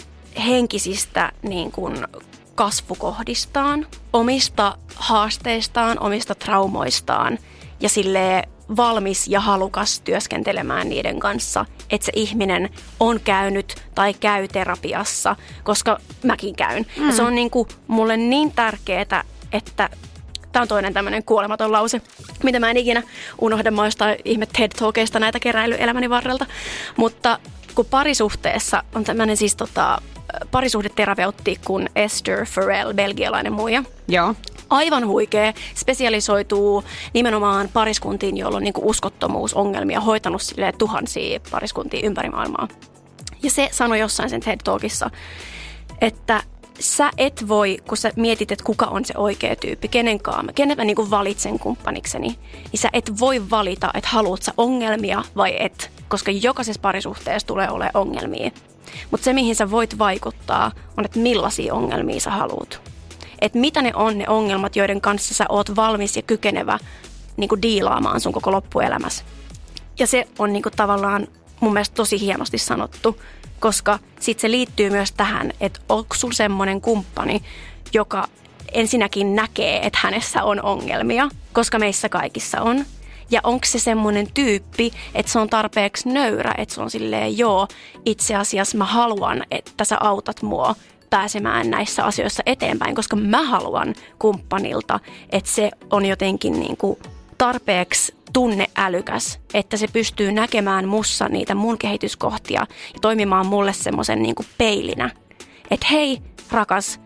henkisistä 0.47 1.33
niin 1.43 1.73
kuin 1.73 2.07
kasvukohdistaan, 2.55 3.87
omista 4.13 4.79
haasteistaan, 4.95 5.99
omista 6.01 6.35
traumoistaan 6.35 7.39
ja 7.81 7.89
sille 7.89 8.43
valmis 8.77 9.29
ja 9.29 9.41
halukas 9.41 10.01
työskentelemään 10.01 10.89
niiden 10.89 11.21
kanssa, 11.21 11.67
että 11.91 12.05
se 12.05 12.13
ihminen 12.15 12.71
on 13.01 13.21
käynyt 13.21 13.75
tai 13.95 14.15
käy 14.15 14.49
terapiassa, 14.49 15.37
koska 15.65 15.99
mäkin 16.23 16.57
käyn. 16.57 16.87
Mm. 16.97 17.07
Ja 17.07 17.13
se 17.13 17.23
on 17.23 17.35
niin 17.35 17.51
kuin 17.51 17.69
mulle 17.87 18.17
niin 18.17 18.53
tärkeää, 18.53 19.25
että 19.53 19.91
Tämä 20.57 20.63
on 20.63 20.69
toinen 20.69 20.95
tämmöinen 20.95 21.25
kuolematon 21.25 21.73
lause, 21.73 22.01
mitä 22.43 22.61
mä 22.61 22.71
en 22.71 22.77
ikinä 22.77 23.03
unohda. 23.41 23.71
Mä 23.71 23.85
jostain 23.85 24.17
ihme 24.25 24.47
TED 24.47 24.73
Talkeista 24.79 25.21
näitä 25.21 25.41
keräilyelämäni 25.41 26.11
varrelta. 26.11 26.47
Mutta 26.97 27.39
kun 27.75 27.87
parisuhteessa 27.87 28.83
on 28.95 29.05
tämmöinen 29.05 29.37
siis 29.37 29.57
tota, 29.57 30.03
parisuhdeterapeutti 30.51 31.61
kuin 31.65 31.91
Esther 31.97 32.47
Farrell, 32.47 32.95
belgialainen 32.95 33.53
muija. 33.53 33.83
Joo. 34.09 34.35
Aivan 34.71 35.07
huikea, 35.07 35.53
spesialisoituu 35.75 36.85
nimenomaan 37.15 37.69
pariskuntiin, 37.73 38.37
joilla 38.37 38.57
on 38.57 38.63
niin 38.63 38.75
uskottomuusongelmia, 38.77 40.01
hoitanut 40.01 40.43
silleen 40.43 40.79
tuhansia 40.79 41.41
pariskuntia 41.51 42.07
ympäri 42.07 42.29
maailmaa. 42.29 42.69
Ja 43.43 43.51
se 43.51 43.69
sanoi 43.73 44.01
jossain 44.01 44.31
sen 44.31 44.41
TED 44.41 44.61
Talkissa, 44.65 45.11
että 46.01 46.43
sä 46.81 47.11
et 47.19 47.49
voi, 47.49 47.79
kun 47.89 47.97
sä 47.97 48.13
mietit, 48.17 48.53
että 48.53 48.65
kuka 48.65 48.87
on 48.87 49.05
se 49.05 49.15
oikea 49.17 49.57
tyyppi, 49.57 49.89
kenenkaan, 49.89 50.51
kenen 50.55 50.77
mä 50.77 50.85
niin 50.85 51.11
valitsen 51.11 51.59
kumppanikseni, 51.59 52.39
niin 52.73 52.81
sä 52.81 52.89
et 52.93 53.21
voi 53.21 53.51
valita, 53.51 53.91
että 53.95 54.11
haluat 54.13 54.43
sä 54.43 54.53
ongelmia 54.57 55.25
vai 55.37 55.57
et, 55.59 55.91
koska 56.09 56.31
jokaisessa 56.31 56.81
parisuhteessa 56.81 57.47
tulee 57.47 57.71
olemaan 57.71 57.97
ongelmia. 58.07 58.51
Mutta 59.11 59.25
se, 59.25 59.33
mihin 59.33 59.57
sä 59.57 59.71
voit 59.71 59.99
vaikuttaa, 59.99 60.73
on, 60.97 61.05
että 61.05 61.19
millaisia 61.19 61.75
ongelmia 61.75 62.21
sä 62.21 62.31
haluat. 62.31 62.81
Että 63.41 63.59
mitä 63.59 63.83
ne 63.83 63.93
on 63.95 64.19
ne 64.19 64.25
ongelmat, 64.29 64.77
joiden 64.77 65.01
kanssa 65.01 65.35
sä 65.35 65.45
oot 65.49 65.77
valmis 65.77 66.17
ja 66.17 66.23
kykenevä 66.23 66.79
niin 67.37 67.63
diilaamaan 67.63 68.21
sun 68.21 68.33
koko 68.33 68.53
loppuelämässä. 68.53 69.25
Ja 69.99 70.07
se 70.07 70.29
on 70.39 70.53
niin 70.53 70.63
tavallaan 70.77 71.29
mun 71.61 71.73
mielestä 71.73 71.95
tosi 71.95 72.21
hienosti 72.21 72.59
sanottu, 72.59 73.21
koska 73.61 73.99
sitten 74.21 74.41
se 74.41 74.51
liittyy 74.51 74.91
myös 74.91 75.13
tähän, 75.13 75.53
että 75.61 75.81
onko 75.89 76.15
sulla 76.15 76.35
semmoinen 76.35 76.81
kumppani, 76.81 77.43
joka 77.95 78.29
ensinnäkin 78.73 79.37
näkee, 79.37 79.87
että 79.87 79.99
hänessä 80.03 80.45
on 80.45 80.63
ongelmia, 80.63 81.29
koska 81.53 81.79
meissä 81.79 82.09
kaikissa 82.09 82.61
on. 82.61 82.85
Ja 83.31 83.41
onko 83.45 83.67
se 83.67 83.79
semmoinen 83.79 84.29
tyyppi, 84.35 84.93
että 85.15 85.33
se 85.33 85.39
on 85.39 85.49
tarpeeksi 85.49 86.09
nöyrä, 86.09 86.55
että 86.59 86.75
se 86.75 86.81
on 86.81 86.91
silleen, 86.91 87.39
joo, 87.39 87.69
itse 88.05 88.35
asiassa 88.35 88.79
mä 88.79 88.85
haluan, 88.85 89.45
että 89.51 89.85
sä 89.85 89.97
autat 90.01 90.43
mua 90.43 90.75
pääsemään 91.11 91.71
näissä 91.71 92.05
asioissa 92.05 92.43
eteenpäin, 92.47 92.95
koska 92.95 93.17
mä 93.17 93.43
haluan 93.43 93.95
kumppanilta, 94.19 95.01
että 95.31 95.51
se 95.51 95.71
on 95.91 96.05
jotenkin 96.05 96.61
niin 96.61 96.77
kuin 96.77 96.99
tarpeeksi 97.39 98.15
tunneälykäs, 98.37 99.41
että 99.55 99.77
se 99.77 99.87
pystyy 99.93 100.33
näkemään 100.33 100.89
mussa 100.89 101.29
niitä 101.29 101.55
mun 101.55 101.79
kehityskohtia 101.79 102.61
ja 102.95 103.01
toimimaan 103.01 103.47
mulle 103.47 103.73
semmoisen 103.73 104.23
niin 104.23 104.35
peilinä. 104.59 105.11
Että 105.71 105.87
hei, 105.91 106.23
rakas, 106.51 107.01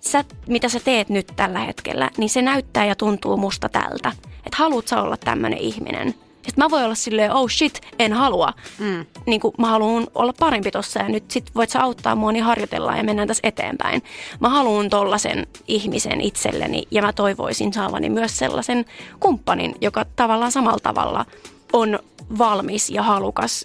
sä, 0.00 0.24
mitä 0.48 0.68
sä 0.68 0.80
teet 0.80 1.08
nyt 1.08 1.32
tällä 1.36 1.58
hetkellä, 1.58 2.10
niin 2.16 2.30
se 2.30 2.42
näyttää 2.42 2.84
ja 2.84 2.94
tuntuu 2.94 3.36
musta 3.36 3.68
tältä. 3.68 4.12
Että 4.24 4.56
haluat 4.56 4.88
sä 4.88 5.02
olla 5.02 5.16
tämmöinen 5.16 5.58
ihminen. 5.58 6.14
Sitten 6.42 6.64
mä 6.64 6.70
voin 6.70 6.84
olla 6.84 6.94
silleen, 6.94 7.32
oh 7.32 7.50
shit, 7.50 7.80
en 7.98 8.12
halua. 8.12 8.52
Mm. 8.78 9.06
Niin 9.26 9.40
kuin 9.40 9.54
mä 9.58 9.66
haluan 9.66 10.06
olla 10.14 10.32
parempi 10.38 10.70
tossa 10.70 11.00
ja 11.00 11.08
nyt 11.08 11.30
sit 11.30 11.50
voit 11.54 11.70
sä 11.70 11.82
auttaa 11.82 12.14
mua, 12.14 12.32
niin 12.32 12.44
harjoitellaan 12.44 12.98
ja 12.98 13.04
mennään 13.04 13.28
tässä 13.28 13.48
eteenpäin. 13.48 14.02
Mä 14.40 14.48
haluan 14.48 14.90
tollasen 14.90 15.46
ihmisen 15.68 16.20
itselleni 16.20 16.82
ja 16.90 17.02
mä 17.02 17.12
toivoisin 17.12 17.72
saavani 17.72 18.10
myös 18.10 18.38
sellaisen 18.38 18.84
kumppanin, 19.20 19.74
joka 19.80 20.04
tavallaan 20.16 20.52
samalla 20.52 20.80
tavalla 20.82 21.26
on 21.72 21.98
valmis 22.38 22.90
ja 22.90 23.02
halukas 23.02 23.64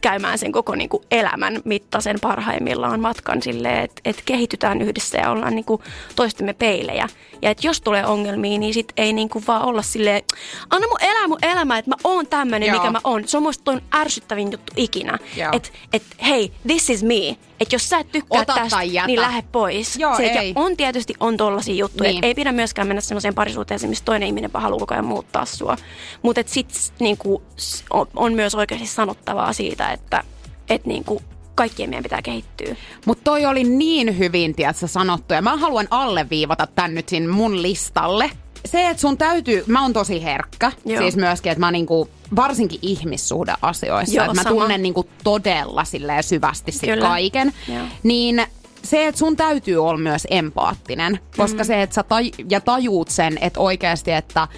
käymään 0.00 0.38
sen 0.38 0.52
koko 0.52 0.74
niin 0.74 0.88
kuin 0.88 1.02
elämän 1.10 1.60
mittaisen 1.64 2.16
parhaimmillaan 2.20 3.00
matkan 3.00 3.42
silleen, 3.42 3.84
että, 3.84 4.00
että 4.04 4.22
kehitytään 4.24 4.82
yhdessä 4.82 5.18
ja 5.18 5.30
ollaan 5.30 5.54
niin 5.54 5.64
kuin 5.64 5.82
toistemme 6.16 6.52
peilejä. 6.52 7.08
Ja 7.42 7.50
että 7.50 7.66
jos 7.66 7.80
tulee 7.80 8.06
ongelmia, 8.06 8.58
niin 8.58 8.74
sit 8.74 8.92
ei 8.96 9.12
niin 9.12 9.28
kuin 9.28 9.44
vaan 9.46 9.62
olla 9.62 9.82
silleen, 9.82 10.22
anna 10.70 10.88
mun 10.88 10.98
elää 11.00 11.28
mun 11.28 11.38
elämä, 11.42 11.78
että 11.78 11.90
mä 11.90 11.96
oon 12.04 12.26
tämmönen, 12.26 12.68
Joo. 12.68 12.78
mikä 12.78 12.90
mä 12.90 13.00
oon. 13.04 13.28
Se 13.28 13.36
on 13.36 13.42
musta 13.42 13.64
toi 13.64 13.80
ärsyttävin 13.94 14.52
juttu 14.52 14.72
ikinä. 14.76 15.18
Että 15.52 15.68
et, 15.92 16.02
hei, 16.22 16.52
this 16.66 16.90
is 16.90 17.02
me. 17.02 17.36
Että 17.60 17.74
jos 17.74 17.88
sä 17.88 17.98
et 17.98 18.12
tykkää 18.12 18.40
Ota 18.40 18.54
tästä, 18.54 18.78
niin 19.06 19.20
lähde 19.20 19.42
pois. 19.52 19.96
Joo, 19.96 20.16
Se, 20.16 20.22
ei. 20.22 20.48
Ja 20.48 20.52
on 20.54 20.76
tietysti 20.76 21.14
on 21.20 21.36
tollasia 21.36 21.74
juttuja. 21.74 22.10
Niin. 22.10 22.24
Ei 22.24 22.34
pidä 22.34 22.52
myöskään 22.52 22.88
mennä 22.88 23.00
semmoiseen 23.00 23.34
parisuhteeseen, 23.34 23.90
missä 23.90 24.04
toinen 24.04 24.26
ihminen 24.26 24.50
haluaa 24.54 24.80
koko 24.80 24.94
ajan 24.94 25.04
muuttaa 25.04 25.44
sua. 25.44 25.76
Mutta 26.22 26.40
sitten 26.46 26.80
niinku, 26.98 27.42
on, 27.90 28.06
on 28.16 28.32
myös 28.32 28.54
oikeasti 28.54 28.86
sanottavaa 28.86 29.52
siitä, 29.52 29.89
että 29.92 30.24
et 30.68 30.86
niinku, 30.86 31.22
kaikkien 31.54 31.90
meidän 31.90 32.02
pitää 32.02 32.22
kehittyä. 32.22 32.76
Mutta 33.06 33.24
toi 33.24 33.46
oli 33.46 33.64
niin 33.64 34.18
hyvin, 34.18 34.54
tiedätkö, 34.54 34.86
sanottu. 34.86 35.34
Ja 35.34 35.42
mä 35.42 35.56
haluan 35.56 35.88
alleviivata 35.90 36.66
tän 36.66 36.94
nyt 36.94 37.08
sinne 37.08 37.32
mun 37.32 37.62
listalle. 37.62 38.30
Se, 38.66 38.88
että 38.88 39.00
sun 39.00 39.18
täytyy, 39.18 39.64
mä 39.66 39.82
oon 39.82 39.92
tosi 39.92 40.22
herkkä, 40.22 40.72
Joo. 40.84 40.94
Joo. 40.94 41.02
siis 41.02 41.16
myöskin, 41.16 41.52
että 41.52 41.60
mä 41.60 41.70
niinku, 41.70 42.08
varsinkin 42.36 42.78
ihmissuhdeasioissa, 42.82 44.16
Joo, 44.16 44.24
että 44.24 44.34
mä 44.34 44.42
sama. 44.42 44.60
tunnen 44.60 44.82
niinku 44.82 45.08
todella 45.24 45.84
silleen 45.84 46.22
syvästi 46.22 46.72
sit 46.72 46.90
Kyllä. 46.90 47.06
kaiken, 47.06 47.52
Joo. 47.68 47.84
niin 48.02 48.42
se, 48.82 49.06
että 49.06 49.18
sun 49.18 49.36
täytyy 49.36 49.76
olla 49.76 49.98
myös 49.98 50.26
empaattinen, 50.30 51.20
koska 51.36 51.62
mm. 51.62 51.66
se, 51.66 51.82
että 51.82 51.94
sä 51.94 52.02
taj- 52.02 52.44
ja 52.48 52.60
tajuut 52.60 53.08
sen, 53.08 53.38
että 53.40 53.60
oikeasti, 53.60 54.10
että 54.10 54.48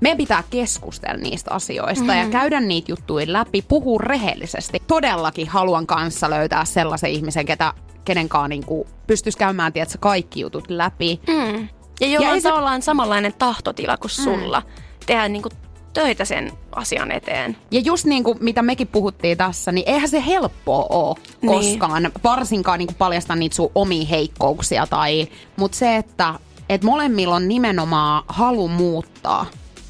meidän 0.00 0.18
pitää 0.18 0.42
keskustella 0.50 1.16
niistä 1.16 1.54
asioista 1.54 2.04
mm. 2.04 2.18
ja 2.18 2.28
käydä 2.28 2.60
niitä 2.60 2.92
juttuja 2.92 3.26
läpi, 3.28 3.62
puhua 3.62 4.00
rehellisesti. 4.02 4.82
Todellakin 4.86 5.48
haluan 5.48 5.86
kanssa 5.86 6.30
löytää 6.30 6.64
sellaisen 6.64 7.10
ihmisen, 7.10 7.46
ketä, 7.46 7.72
kenenkaan 8.04 8.50
niin 8.50 8.64
pystyisi 9.06 9.38
käymään 9.38 9.72
tiedätkö, 9.72 9.98
kaikki 10.00 10.40
jutut 10.40 10.70
läpi. 10.70 11.20
Mm. 11.28 11.68
Ja 12.00 12.06
jolla 12.06 12.30
on 12.30 12.42
tavallaan 12.42 12.82
se... 12.82 12.84
samanlainen 12.84 13.34
tahtotila 13.38 13.96
kuin 13.96 14.10
mm. 14.18 14.24
sulla. 14.24 14.62
Tehdä 15.06 15.28
niin 15.28 15.42
kuin 15.42 15.52
töitä 15.92 16.24
sen 16.24 16.52
asian 16.72 17.10
eteen. 17.10 17.56
Ja 17.70 17.80
just 17.80 18.04
niin 18.04 18.24
kuin 18.24 18.38
mitä 18.40 18.62
mekin 18.62 18.86
puhuttiin 18.88 19.38
tässä, 19.38 19.72
niin 19.72 19.88
eihän 19.88 20.08
se 20.08 20.26
helppoa 20.26 20.86
ole 20.90 21.16
niin. 21.42 21.52
koskaan. 21.52 22.10
Varsinkaan 22.24 22.78
niin 22.78 22.86
kuin 22.86 22.96
paljastaa 22.96 23.36
niitä 23.36 23.56
sun 23.56 23.70
omia 23.74 24.06
heikkouksia. 24.06 24.86
Tai, 24.86 25.28
mutta 25.56 25.78
se, 25.78 25.96
että 25.96 26.34
et 26.68 26.84
molemmilla 26.84 27.34
on 27.34 27.48
nimenomaan 27.48 28.24
halu 28.28 28.68
muuttaa 28.68 29.46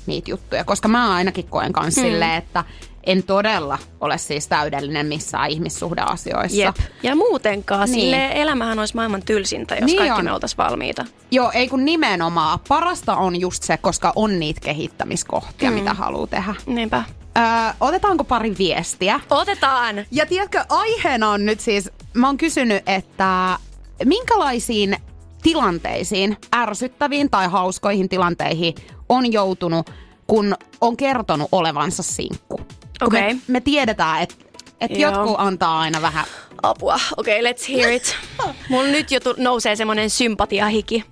niitä 0.08 0.30
juttuja. 0.30 0.64
Koska 0.64 0.88
mä 0.88 1.14
ainakin 1.14 1.48
koen 1.48 1.72
kanssa 1.72 2.00
hmm. 2.00 2.10
silleen, 2.10 2.34
että 2.34 2.64
en 3.04 3.22
todella 3.22 3.78
ole 4.00 4.18
siis 4.18 4.48
täydellinen 4.48 5.06
missään 5.06 5.50
ihmissuhdeasioissa. 5.50 6.56
Jep. 6.56 6.76
Ja 7.02 7.16
muutenkaan, 7.16 7.90
niin. 7.90 8.00
sille 8.00 8.30
elämähän 8.34 8.78
olisi 8.78 8.94
maailman 8.94 9.22
tylsintä, 9.22 9.74
jos 9.74 9.84
niin 9.84 9.98
kaikki 9.98 10.18
on. 10.18 10.24
me 10.24 10.32
oltaisiin 10.32 10.58
valmiita. 10.58 11.04
Joo, 11.30 11.50
ei 11.54 11.68
kun 11.68 11.84
nimenomaan. 11.84 12.58
Parasta 12.68 13.16
on 13.16 13.40
just 13.40 13.62
se, 13.62 13.76
koska 13.76 14.12
on 14.16 14.40
niitä 14.40 14.60
kehittämiskohtia, 14.60 15.70
mm. 15.70 15.74
mitä 15.74 15.94
haluaa 15.94 16.26
tehdä. 16.26 16.54
Niinpä. 16.66 17.04
Öö, 17.38 17.44
otetaanko 17.80 18.24
pari 18.24 18.54
viestiä? 18.58 19.20
Otetaan! 19.30 19.96
Ja 20.10 20.26
tiedätkö, 20.26 20.64
aiheena 20.68 21.30
on 21.30 21.46
nyt 21.46 21.60
siis, 21.60 21.90
mä 22.14 22.26
oon 22.26 22.38
kysynyt, 22.38 22.82
että 22.86 23.58
minkälaisiin 24.04 24.96
tilanteisiin, 25.42 26.36
ärsyttäviin 26.56 27.30
tai 27.30 27.48
hauskoihin 27.48 28.08
tilanteihin 28.08 28.74
on 29.08 29.32
joutunut, 29.32 29.90
kun 30.26 30.54
on 30.80 30.96
kertonut 30.96 31.48
olevansa 31.52 32.02
sinkku? 32.02 32.60
Okay. 33.00 33.20
Me, 33.20 33.40
me 33.48 33.60
tiedetään, 33.60 34.22
että 34.22 34.34
et 34.80 34.98
jotkut 34.98 35.34
antaa 35.38 35.80
aina 35.80 36.02
vähän 36.02 36.24
Apua. 36.62 36.98
Okei, 37.16 37.40
okay, 37.40 37.52
let's 37.52 37.68
hear 37.68 37.92
it. 37.92 38.16
Mulla 38.70 38.88
nyt 38.88 39.10
jo 39.10 39.20
nousee 39.36 39.76
semmonen 39.76 40.10
sympatiahiki. 40.10 41.04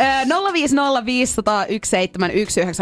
050501719 0.00 0.04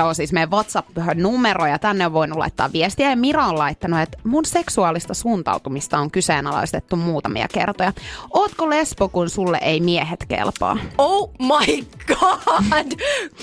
on 0.05 0.15
siis 0.15 0.33
meidän 0.33 0.51
WhatsApp-numero 0.51 1.67
ja 1.67 1.79
tänne 1.79 2.07
on 2.07 2.13
voinut 2.13 2.39
laittaa 2.39 2.73
viestiä. 2.73 3.11
Ja 3.11 3.17
Mira 3.17 3.47
on 3.47 3.59
laittanut, 3.59 4.01
että 4.01 4.19
mun 4.25 4.45
seksuaalista 4.45 5.15
suuntautumista 5.15 5.99
on 5.99 6.11
kyseenalaistettu 6.11 6.97
muutamia 6.97 7.47
kertoja. 7.55 7.93
Ootko 8.31 8.71
lesbo, 8.71 9.09
kun 9.09 9.31
sulle 9.31 9.59
ei 9.63 9.81
miehet 9.81 10.25
kelpaa? 10.29 10.79
Oh 10.99 11.31
my 11.39 11.85
god! 12.07 12.93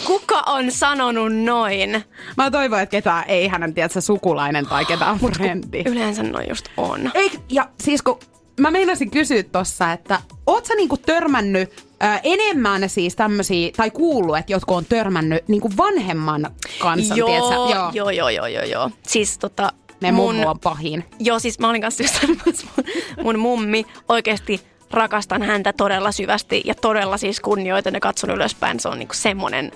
Kuka 0.05 0.43
on 0.45 0.71
sanonut 0.71 1.35
noin? 1.35 2.03
Mä 2.37 2.51
toivon, 2.51 2.79
että 2.79 2.91
ketään 2.91 3.23
ei 3.27 3.47
hänen 3.47 3.73
tiedä, 3.73 4.01
sukulainen 4.01 4.65
tai 4.65 4.85
ketään 4.85 5.19
frendi. 5.19 5.83
Yleensä 5.85 6.23
noin 6.23 6.49
just 6.49 6.65
on. 6.77 7.11
Ei, 7.13 7.31
ja 7.49 7.69
siis 7.83 8.01
kun 8.01 8.19
mä 8.59 8.71
meinasin 8.71 9.11
kysyä 9.11 9.43
tossa, 9.43 9.91
että 9.91 10.21
oot 10.47 10.65
sä 10.65 10.75
niinku 10.75 10.97
törmännyt 10.97 11.69
ö, 11.79 12.19
enemmän 12.23 12.89
siis 12.89 13.15
tämmöisiä, 13.15 13.71
tai 13.77 13.91
kuullut, 13.91 14.37
että 14.37 14.51
jotkut 14.51 14.77
on 14.77 14.85
törmännyt 14.85 15.47
niinku 15.47 15.71
vanhemman 15.77 16.47
kanssa, 16.79 17.15
joo, 17.15 17.29
joo. 17.29 17.91
joo, 17.93 18.09
joo, 18.09 18.29
joo, 18.29 18.47
joo, 18.47 18.63
joo. 18.63 18.91
Siis 19.07 19.37
tota, 19.37 19.71
ne 20.01 20.11
mun, 20.11 20.35
mummu 20.35 20.49
on 20.49 20.59
pahin. 20.59 21.05
Joo, 21.19 21.39
siis 21.39 21.59
mä 21.59 21.69
olin 21.69 21.81
kanssa 21.81 22.03
just 22.03 22.27
mun, 22.27 22.53
mun 23.23 23.39
mummi 23.39 23.85
oikeasti 24.09 24.61
rakastan 24.91 25.41
häntä 25.41 25.73
todella 25.73 26.11
syvästi 26.11 26.61
ja 26.65 26.75
todella 26.75 27.17
siis 27.17 27.39
kunnioitan 27.39 27.93
ja 27.93 27.99
katson 27.99 28.29
ylöspäin. 28.29 28.79
Se 28.79 28.89
on 28.89 28.99
niinku 28.99 29.13
semmoinen 29.13 29.71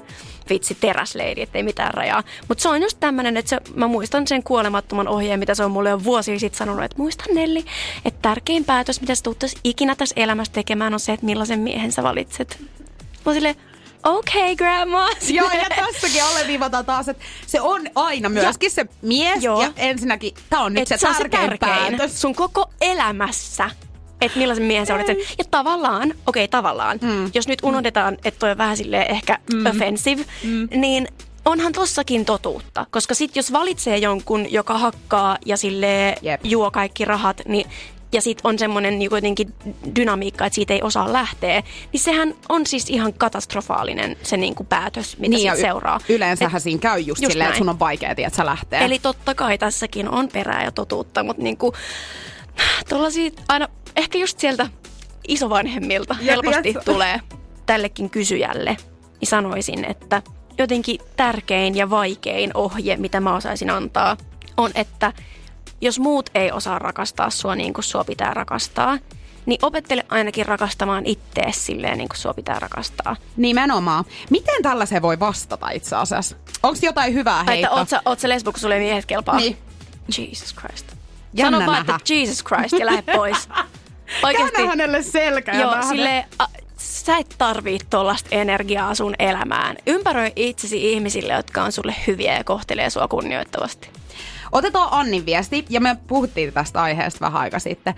vitsi 0.49 0.77
teräsleidi, 0.79 1.41
ettei 1.41 1.63
mitään 1.63 1.93
rajaa. 1.93 2.23
Mutta 2.47 2.61
se 2.61 2.69
on 2.69 2.81
just 2.81 2.97
tämmöinen, 2.99 3.37
että 3.37 3.49
se, 3.49 3.57
mä 3.75 3.87
muistan 3.87 4.27
sen 4.27 4.43
kuolemattoman 4.43 5.07
ohjeen, 5.07 5.39
mitä 5.39 5.55
se 5.55 5.63
on 5.63 5.71
mulle 5.71 5.89
jo 5.89 6.03
vuosia 6.03 6.39
sitten 6.39 6.57
sanonut, 6.57 6.83
että 6.83 6.97
muista 6.97 7.23
Nelli, 7.33 7.65
että 8.05 8.19
tärkein 8.21 8.65
päätös, 8.65 9.01
mitä 9.01 9.15
sä 9.15 9.23
ikinä 9.63 9.95
tässä 9.95 10.13
elämässä 10.17 10.53
tekemään, 10.53 10.93
on 10.93 10.99
se, 10.99 11.13
että 11.13 11.25
millaisen 11.25 11.59
miehen 11.59 11.91
sä 11.91 12.03
valitset. 12.03 12.63
Mä 13.25 13.33
silleen, 13.33 13.55
okei 14.03 14.41
okay, 14.41 14.55
grandma. 14.55 15.09
Joo, 15.29 15.51
ja 15.51 15.69
tässäkin 15.75 16.23
alleviivataan 16.23 16.85
taas, 16.85 17.09
että 17.09 17.23
se 17.47 17.61
on 17.61 17.81
aina 17.95 18.29
myöskin 18.29 18.67
ja, 18.67 18.71
se 18.71 18.85
mies. 19.01 19.43
Joo. 19.43 19.61
Ja 19.61 19.71
ensinnäkin, 19.75 20.33
tämä 20.49 20.63
on 20.63 20.73
nyt 20.73 20.87
se, 20.87 20.97
se 20.97 21.07
tärkein, 21.07 21.31
se 21.31 21.57
tärkein 21.57 21.97
päätös. 21.97 22.21
Sun 22.21 22.35
koko 22.35 22.69
elämässä 22.81 23.69
että 24.21 24.39
millaisen 24.39 24.65
miehen 24.65 24.85
sä 24.85 24.95
olet 24.95 25.05
sen. 25.05 25.17
Ja 25.37 25.43
tavallaan, 25.51 26.13
okei 26.27 26.43
okay, 26.43 26.47
tavallaan, 26.47 26.99
mm. 27.01 27.31
jos 27.33 27.47
nyt 27.47 27.59
unohdetaan, 27.63 28.17
että 28.25 28.39
toi 28.39 28.51
on 28.51 28.57
vähän 28.57 28.77
silleen 28.77 29.11
ehkä 29.11 29.39
mm. 29.53 29.65
offensive, 29.65 30.25
mm. 30.43 30.67
niin 30.75 31.07
onhan 31.45 31.73
tossakin 31.73 32.25
totuutta. 32.25 32.85
Koska 32.91 33.13
sit 33.13 33.35
jos 33.35 33.53
valitsee 33.53 33.97
jonkun, 33.97 34.51
joka 34.51 34.77
hakkaa 34.77 35.37
ja 35.45 35.57
sille 35.57 36.15
juo 36.43 36.71
kaikki 36.71 37.05
rahat, 37.05 37.41
niin 37.47 37.65
ja 38.11 38.21
sitten 38.21 38.49
on 38.49 38.59
semmoinen 38.59 38.99
niin 38.99 39.11
jotenkin 39.11 39.53
dynamiikka, 39.95 40.45
että 40.45 40.55
siitä 40.55 40.73
ei 40.73 40.81
osaa 40.81 41.13
lähteä, 41.13 41.63
niin 41.93 42.01
sehän 42.01 42.35
on 42.49 42.65
siis 42.65 42.89
ihan 42.89 43.13
katastrofaalinen 43.13 44.17
se 44.23 44.37
niin 44.37 44.55
kuin 44.55 44.67
päätös, 44.67 45.17
mitä 45.17 45.35
niin 45.35 45.51
sit 45.51 45.59
y- 45.59 45.61
seuraa. 45.61 45.99
Yleensähän 46.09 46.57
Et, 46.57 46.63
siinä 46.63 46.79
käy 46.79 46.99
just, 46.99 47.21
just 47.21 47.31
silleen, 47.31 47.47
että 47.47 47.57
sun 47.57 47.69
on 47.69 47.79
vaikea, 47.79 48.09
että 48.17 48.37
sä 48.37 48.45
lähtee. 48.45 48.85
Eli 48.85 48.99
totta 48.99 49.35
kai 49.35 49.57
tässäkin 49.57 50.09
on 50.09 50.29
perää 50.33 50.63
ja 50.63 50.71
totuutta, 50.71 51.23
mutta 51.23 51.43
niin 51.43 51.57
kuin, 51.57 51.73
aina 53.47 53.67
ehkä 53.95 54.17
just 54.17 54.39
sieltä 54.39 54.67
isovanhemmilta 55.27 56.15
ja 56.21 56.31
helposti 56.31 56.73
ja, 56.73 56.81
tulee 56.81 57.21
tällekin 57.65 58.09
kysyjälle, 58.09 58.77
niin 59.21 59.29
sanoisin, 59.29 59.85
että 59.85 60.21
jotenkin 60.57 60.99
tärkein 61.15 61.75
ja 61.75 61.89
vaikein 61.89 62.51
ohje, 62.53 62.97
mitä 62.97 63.19
mä 63.19 63.35
osaisin 63.35 63.69
antaa, 63.69 64.17
on, 64.57 64.71
että 64.75 65.13
jos 65.81 65.99
muut 65.99 66.29
ei 66.35 66.51
osaa 66.51 66.79
rakastaa 66.79 67.29
sua 67.29 67.55
niin 67.55 67.73
kuin 67.73 67.83
sua 67.83 68.03
pitää 68.03 68.33
rakastaa, 68.33 68.97
niin 69.45 69.59
opettele 69.65 70.05
ainakin 70.09 70.45
rakastamaan 70.45 71.05
ittees 71.05 71.65
silleen, 71.65 71.97
niin 71.97 72.09
kuin 72.09 72.17
sua 72.17 72.33
pitää 72.33 72.59
rakastaa. 72.59 73.15
Nimenomaan. 73.37 74.05
Miten 74.29 74.63
tällaiseen 74.63 75.01
voi 75.01 75.19
vastata 75.19 75.69
itse 75.69 75.95
asiassa? 75.95 76.35
Onko 76.63 76.79
jotain 76.81 77.13
hyvää 77.13 77.43
heitä? 77.43 77.71
Oot 77.71 77.89
sä, 77.89 78.01
oot 78.05 78.19
sä 78.19 78.29
lesbo, 78.29 78.51
kun 78.51 78.59
sulle 78.59 78.79
miehet 78.79 79.05
kelpaa? 79.05 79.35
Niin. 79.37 79.57
Jesus 80.17 80.55
Christ. 80.55 80.98
Jännä 81.33 81.57
Sano 81.57 81.71
vaan, 81.71 81.81
että 81.81 82.13
Jesus 82.13 82.43
Christ 82.43 82.79
ja 82.79 82.85
lähde 82.85 83.13
pois. 83.13 83.49
Oikeasti. 84.23 84.51
Käännä 84.51 84.69
hänelle 84.69 85.03
selkä 85.03 85.51
Joo, 85.51 85.75
sille, 85.89 86.25
a, 86.39 86.45
sä 86.77 87.17
et 87.17 87.35
tarvii 87.37 87.79
tuollaista 87.89 88.29
energiaa 88.31 88.95
sun 88.95 89.15
elämään. 89.19 89.77
Ympäröi 89.87 90.31
itsesi 90.35 90.93
ihmisille, 90.93 91.33
jotka 91.33 91.63
on 91.63 91.71
sulle 91.71 91.95
hyviä 92.07 92.37
ja 92.37 92.43
kohtelee 92.43 92.89
sua 92.89 93.07
kunnioittavasti. 93.07 93.89
Otetaan 94.51 94.89
Annin 94.91 95.25
viesti, 95.25 95.65
ja 95.69 95.81
me 95.81 95.97
puhuttiin 96.07 96.53
tästä 96.53 96.81
aiheesta 96.81 97.25
vähän 97.25 97.41
aika 97.41 97.59
sitten. 97.59 97.93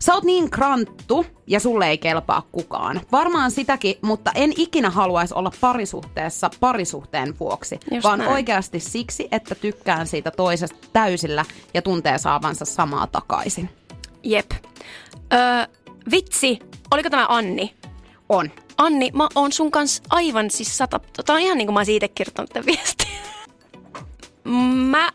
Sä 0.00 0.14
oot 0.14 0.24
niin 0.24 0.50
kranttu 0.50 1.26
ja 1.46 1.60
sulle 1.60 1.88
ei 1.88 1.98
kelpaa 1.98 2.42
kukaan. 2.52 3.00
Varmaan 3.12 3.50
sitäkin, 3.50 3.94
mutta 4.02 4.32
en 4.34 4.52
ikinä 4.56 4.90
haluaisi 4.90 5.34
olla 5.34 5.52
parisuhteessa 5.60 6.50
parisuhteen 6.60 7.38
vuoksi, 7.40 7.80
Just 7.90 8.04
vaan 8.04 8.18
näin. 8.18 8.30
oikeasti 8.30 8.80
siksi, 8.80 9.28
että 9.32 9.54
tykkään 9.54 10.06
siitä 10.06 10.30
toisesta 10.30 10.88
täysillä 10.92 11.44
ja 11.74 11.82
tuntee 11.82 12.18
saavansa 12.18 12.64
samaa 12.64 13.06
takaisin. 13.06 13.70
Jep. 14.22 14.50
Öö, 15.32 15.38
vitsi, 16.10 16.58
oliko 16.90 17.10
tämä 17.10 17.26
Anni? 17.28 17.74
On. 18.28 18.50
Anni, 18.78 19.10
mä 19.14 19.28
oon 19.34 19.52
sun 19.52 19.70
kanssa 19.70 20.02
aivan 20.10 20.50
siis 20.50 20.78
sata... 20.78 21.00
Tämä 21.26 21.36
on 21.36 21.42
ihan 21.42 21.58
niin 21.58 21.66
kuin 21.66 21.74
mä 21.74 21.80
oon 21.80 21.86
siitä 21.86 22.08
kirjoittanut 22.08 22.50
tämän 22.50 22.66
viestin. 22.66 23.08
mä 24.90 25.10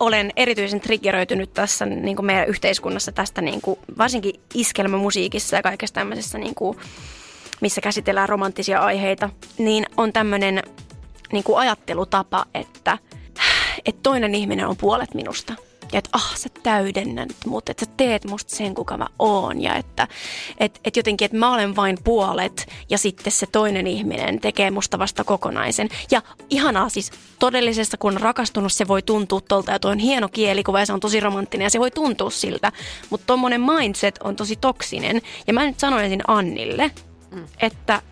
olen 0.00 0.32
erityisen 0.36 0.80
triggeröitynyt 0.80 1.54
tässä 1.54 1.86
niin 1.86 2.16
kuin 2.16 2.26
meidän 2.26 2.48
yhteiskunnassa 2.48 3.12
tästä 3.12 3.42
niin 3.42 3.60
kuin, 3.60 3.78
varsinkin 3.98 4.40
iskelmämusiikissa 4.54 5.56
ja 5.56 5.62
kaikessa 5.62 5.94
tämmöisessä, 5.94 6.38
niin 6.38 6.54
kuin, 6.54 6.78
missä 7.60 7.80
käsitellään 7.80 8.28
romanttisia 8.28 8.80
aiheita, 8.80 9.30
niin 9.58 9.86
on 9.96 10.12
tämmöinen 10.12 10.62
niin 11.32 11.44
kuin 11.44 11.58
ajattelutapa, 11.58 12.44
että, 12.54 12.98
että 13.86 14.00
toinen 14.02 14.34
ihminen 14.34 14.66
on 14.66 14.76
puolet 14.76 15.14
minusta– 15.14 15.54
ja 15.92 15.98
että 15.98 16.10
ah 16.12 16.36
sä 16.36 16.48
täydennät 16.62 17.28
mut, 17.46 17.68
että 17.68 17.84
sä 17.84 17.92
teet 17.96 18.24
musta 18.24 18.56
sen 18.56 18.74
kuka 18.74 18.96
mä 18.96 19.06
oon 19.18 19.62
ja 19.62 19.74
että 19.74 20.08
et, 20.58 20.80
et 20.84 20.96
jotenkin, 20.96 21.24
että 21.24 21.38
mä 21.38 21.54
olen 21.54 21.76
vain 21.76 21.98
puolet 22.04 22.66
ja 22.90 22.98
sitten 22.98 23.32
se 23.32 23.46
toinen 23.46 23.86
ihminen 23.86 24.40
tekee 24.40 24.70
musta 24.70 24.98
vasta 24.98 25.24
kokonaisen. 25.24 25.88
Ja 26.10 26.22
ihanaa 26.50 26.88
siis 26.88 27.10
todellisessa 27.38 27.96
kun 27.96 28.14
on 28.14 28.20
rakastunut 28.20 28.72
se 28.72 28.88
voi 28.88 29.02
tuntua 29.02 29.40
tolta 29.40 29.72
ja 29.72 29.78
tuo 29.78 29.90
on 29.90 29.98
hieno 29.98 30.28
kielikuva 30.28 30.80
ja 30.80 30.86
se 30.86 30.92
on 30.92 31.00
tosi 31.00 31.20
romanttinen 31.20 31.64
ja 31.64 31.70
se 31.70 31.80
voi 31.80 31.90
tuntua 31.90 32.30
siltä, 32.30 32.72
mutta 33.10 33.26
tommonen 33.26 33.60
mindset 33.60 34.18
on 34.24 34.36
tosi 34.36 34.56
toksinen 34.56 35.22
ja 35.46 35.54
mä 35.54 35.64
nyt 35.64 35.80
sanoisin 35.80 36.20
Annille, 36.26 36.90
mm. 37.30 37.44
että 37.60 38.02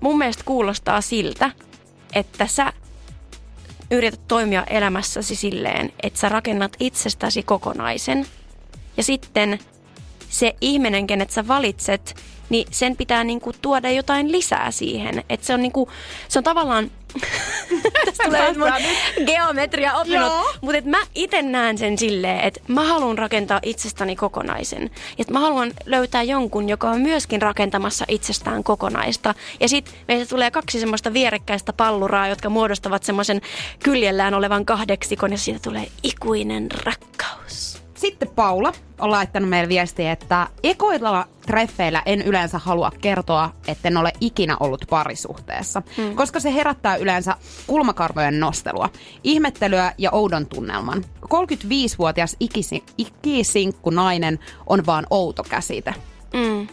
mun 0.00 0.18
mielestä 0.18 0.44
kuulostaa 0.44 1.00
siltä, 1.00 1.50
että 2.14 2.46
sä 2.46 2.72
yrität 3.92 4.28
toimia 4.28 4.64
elämässäsi 4.64 5.36
silleen, 5.36 5.92
että 6.02 6.18
sä 6.18 6.28
rakennat 6.28 6.76
itsestäsi 6.80 7.42
kokonaisen. 7.42 8.26
Ja 8.96 9.02
sitten 9.02 9.58
se 10.28 10.54
ihminen, 10.60 11.06
kenet 11.06 11.30
sä 11.30 11.48
valitset, 11.48 12.16
niin 12.48 12.66
sen 12.70 12.96
pitää 12.96 13.24
niinku 13.24 13.52
tuoda 13.62 13.90
jotain 13.90 14.32
lisää 14.32 14.70
siihen. 14.70 15.24
Että 15.28 15.46
se 15.46 15.54
on 15.54 15.62
niinku, 15.62 15.88
se 16.28 16.38
on 16.38 16.44
tavallaan, 16.44 16.90
tästä 18.04 18.24
tulee 18.24 18.52
mun 18.52 18.72
geometria 19.26 19.94
opinnot, 19.94 20.32
mutta 20.60 20.82
mä 20.84 20.98
itse 21.14 21.42
näen 21.42 21.78
sen 21.78 21.98
silleen, 21.98 22.40
että 22.40 22.60
mä 22.68 22.82
haluan 22.82 23.18
rakentaa 23.18 23.60
itsestäni 23.62 24.16
kokonaisen. 24.16 24.90
Ja 25.18 25.24
mä 25.30 25.40
haluan 25.40 25.72
löytää 25.86 26.22
jonkun, 26.22 26.68
joka 26.68 26.90
on 26.90 27.00
myöskin 27.00 27.42
rakentamassa 27.42 28.04
itsestään 28.08 28.64
kokonaista. 28.64 29.34
Ja 29.60 29.68
sitten 29.68 29.94
meistä 30.08 30.30
tulee 30.30 30.50
kaksi 30.50 30.80
semmoista 30.80 31.12
vierekkäistä 31.12 31.72
palluraa, 31.72 32.28
jotka 32.28 32.48
muodostavat 32.48 33.02
semmoisen 33.02 33.40
kyljellään 33.84 34.34
olevan 34.34 34.64
kahdeksikon 34.64 35.32
ja 35.32 35.38
siitä 35.38 35.60
tulee 35.62 35.86
ikuinen 36.02 36.66
rakkaus. 36.84 37.71
Sitten 38.02 38.28
Paula 38.28 38.72
on 38.98 39.10
laittanut 39.10 39.48
meille 39.48 39.68
viestiä, 39.68 40.12
että 40.12 40.48
ekoilla 40.62 41.26
treffeillä 41.46 42.02
en 42.06 42.22
yleensä 42.22 42.58
halua 42.58 42.90
kertoa, 43.00 43.50
että 43.68 43.88
en 43.88 43.96
ole 43.96 44.12
ikinä 44.20 44.56
ollut 44.60 44.84
parisuhteessa, 44.90 45.82
hmm. 45.96 46.16
koska 46.16 46.40
se 46.40 46.54
herättää 46.54 46.96
yleensä 46.96 47.36
kulmakarvojen 47.66 48.40
nostelua, 48.40 48.88
ihmettelyä 49.24 49.92
ja 49.98 50.10
oudon 50.10 50.46
tunnelman. 50.46 51.04
35-vuotias 51.24 52.36
ikisi, 52.40 52.84
ikisinkku 52.98 53.90
nainen 53.90 54.38
on 54.66 54.86
vaan 54.86 55.06
outo 55.10 55.42
käsite. 55.42 55.94
Mm. 56.34 56.68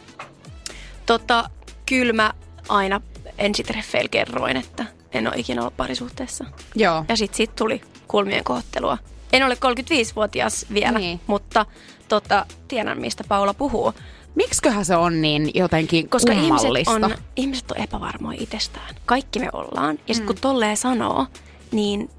Tota, 1.06 1.50
kyllä 1.86 2.14
mä 2.14 2.34
aina 2.70 3.02
ensitreffeillä 3.38 4.10
kerroin, 4.10 4.58
että 4.58 4.86
en 5.12 5.28
ole 5.28 5.36
ikinä 5.38 5.62
ollut 5.62 5.78
parisuhteessa. 5.78 6.46
Joo. 6.76 7.06
Ja 7.10 7.18
sitten 7.18 7.38
sit 7.38 7.56
tuli 7.56 7.82
kulmien 8.08 8.44
kohtelua. 8.44 8.98
En 9.34 9.46
ole 9.46 9.54
35-vuotias 9.56 10.66
vielä, 10.74 11.00
niin. 11.00 11.20
mutta 11.28 11.66
tota, 12.08 12.46
tiedän, 12.68 13.00
mistä 13.02 13.24
Paula 13.28 13.54
puhuu. 13.54 13.94
Miksiköhän 14.36 14.86
se 14.86 14.96
on 14.96 15.22
niin 15.22 15.52
jotenkin 15.54 16.10
Koska 16.10 16.34
ihmiset 16.34 16.88
on, 16.88 17.16
ihmiset 17.36 17.72
on 17.72 17.78
epävarmoja 17.78 18.38
itsestään. 18.42 18.96
Kaikki 19.06 19.40
me 19.40 19.50
ollaan. 19.54 20.00
Ja 20.08 20.14
sitten 20.14 20.28
kun 20.28 20.42
tolleen 20.42 20.78
sanoo, 20.78 21.26
niin 21.72 22.10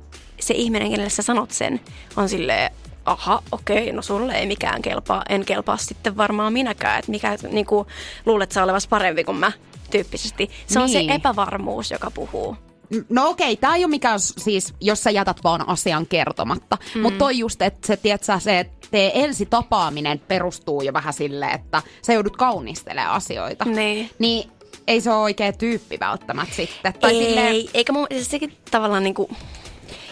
se 0.40 0.54
ihminen, 0.54 0.90
kenelle 0.90 1.10
sä 1.10 1.22
sanot 1.22 1.50
sen, 1.50 1.80
on 2.16 2.28
silleen, 2.28 2.70
aha, 3.04 3.42
okei, 3.52 3.92
no 3.92 4.02
sulle 4.02 4.32
ei 4.32 4.46
mikään 4.46 4.82
kelpaa. 4.82 5.22
En 5.28 5.44
kelpaa 5.44 5.76
sitten 5.76 6.16
varmaan 6.16 6.52
minäkään. 6.52 6.98
Että 6.98 7.10
mikä 7.10 7.36
niinku, 7.52 7.86
luulet 8.26 8.52
sä 8.52 8.64
olevas 8.64 8.86
parempi 8.88 9.24
kuin 9.24 9.36
mä 9.36 9.52
tyyppisesti. 9.90 10.50
Se 10.66 10.80
on 10.80 10.88
se 10.88 10.98
Niin. 10.98 11.10
epävarmuus, 11.10 11.90
joka 11.90 12.10
puhuu. 12.10 12.56
No 13.08 13.28
okei, 13.28 13.56
tämä 13.56 13.76
ei 13.76 13.84
ole 13.84 13.90
mikään 13.90 14.20
siis, 14.20 14.74
jos 14.80 15.02
sä 15.02 15.10
jätät 15.10 15.44
vaan 15.44 15.68
asian 15.68 16.06
kertomatta. 16.06 16.78
Mm. 16.94 17.00
Mutta 17.00 17.18
toi 17.18 17.38
just, 17.38 17.62
että 17.62 17.86
se, 17.86 17.96
tiedät 17.96 18.24
sä, 18.24 18.38
se 18.38 18.70
tee 18.90 19.24
ensi 19.24 19.46
tapaaminen 19.46 20.18
perustuu 20.18 20.82
jo 20.82 20.92
vähän 20.92 21.12
silleen, 21.12 21.54
että 21.54 21.82
sä 22.02 22.12
joudut 22.12 22.36
kaunistelemaan 22.36 23.14
asioita. 23.14 23.64
Niin. 23.64 24.10
Niin 24.18 24.50
ei 24.86 25.00
se 25.00 25.10
ole 25.10 25.22
oikea 25.22 25.52
tyyppi 25.52 26.00
välttämättä 26.00 26.54
sitten. 26.54 26.94
Tai 27.00 27.16
ei, 27.16 27.26
silleen, 27.26 27.56
eikä 27.74 27.92
mun, 27.92 28.06
siis 28.10 28.30
sekin 28.30 28.56
tavallaan 28.70 29.04
niinku, 29.04 29.30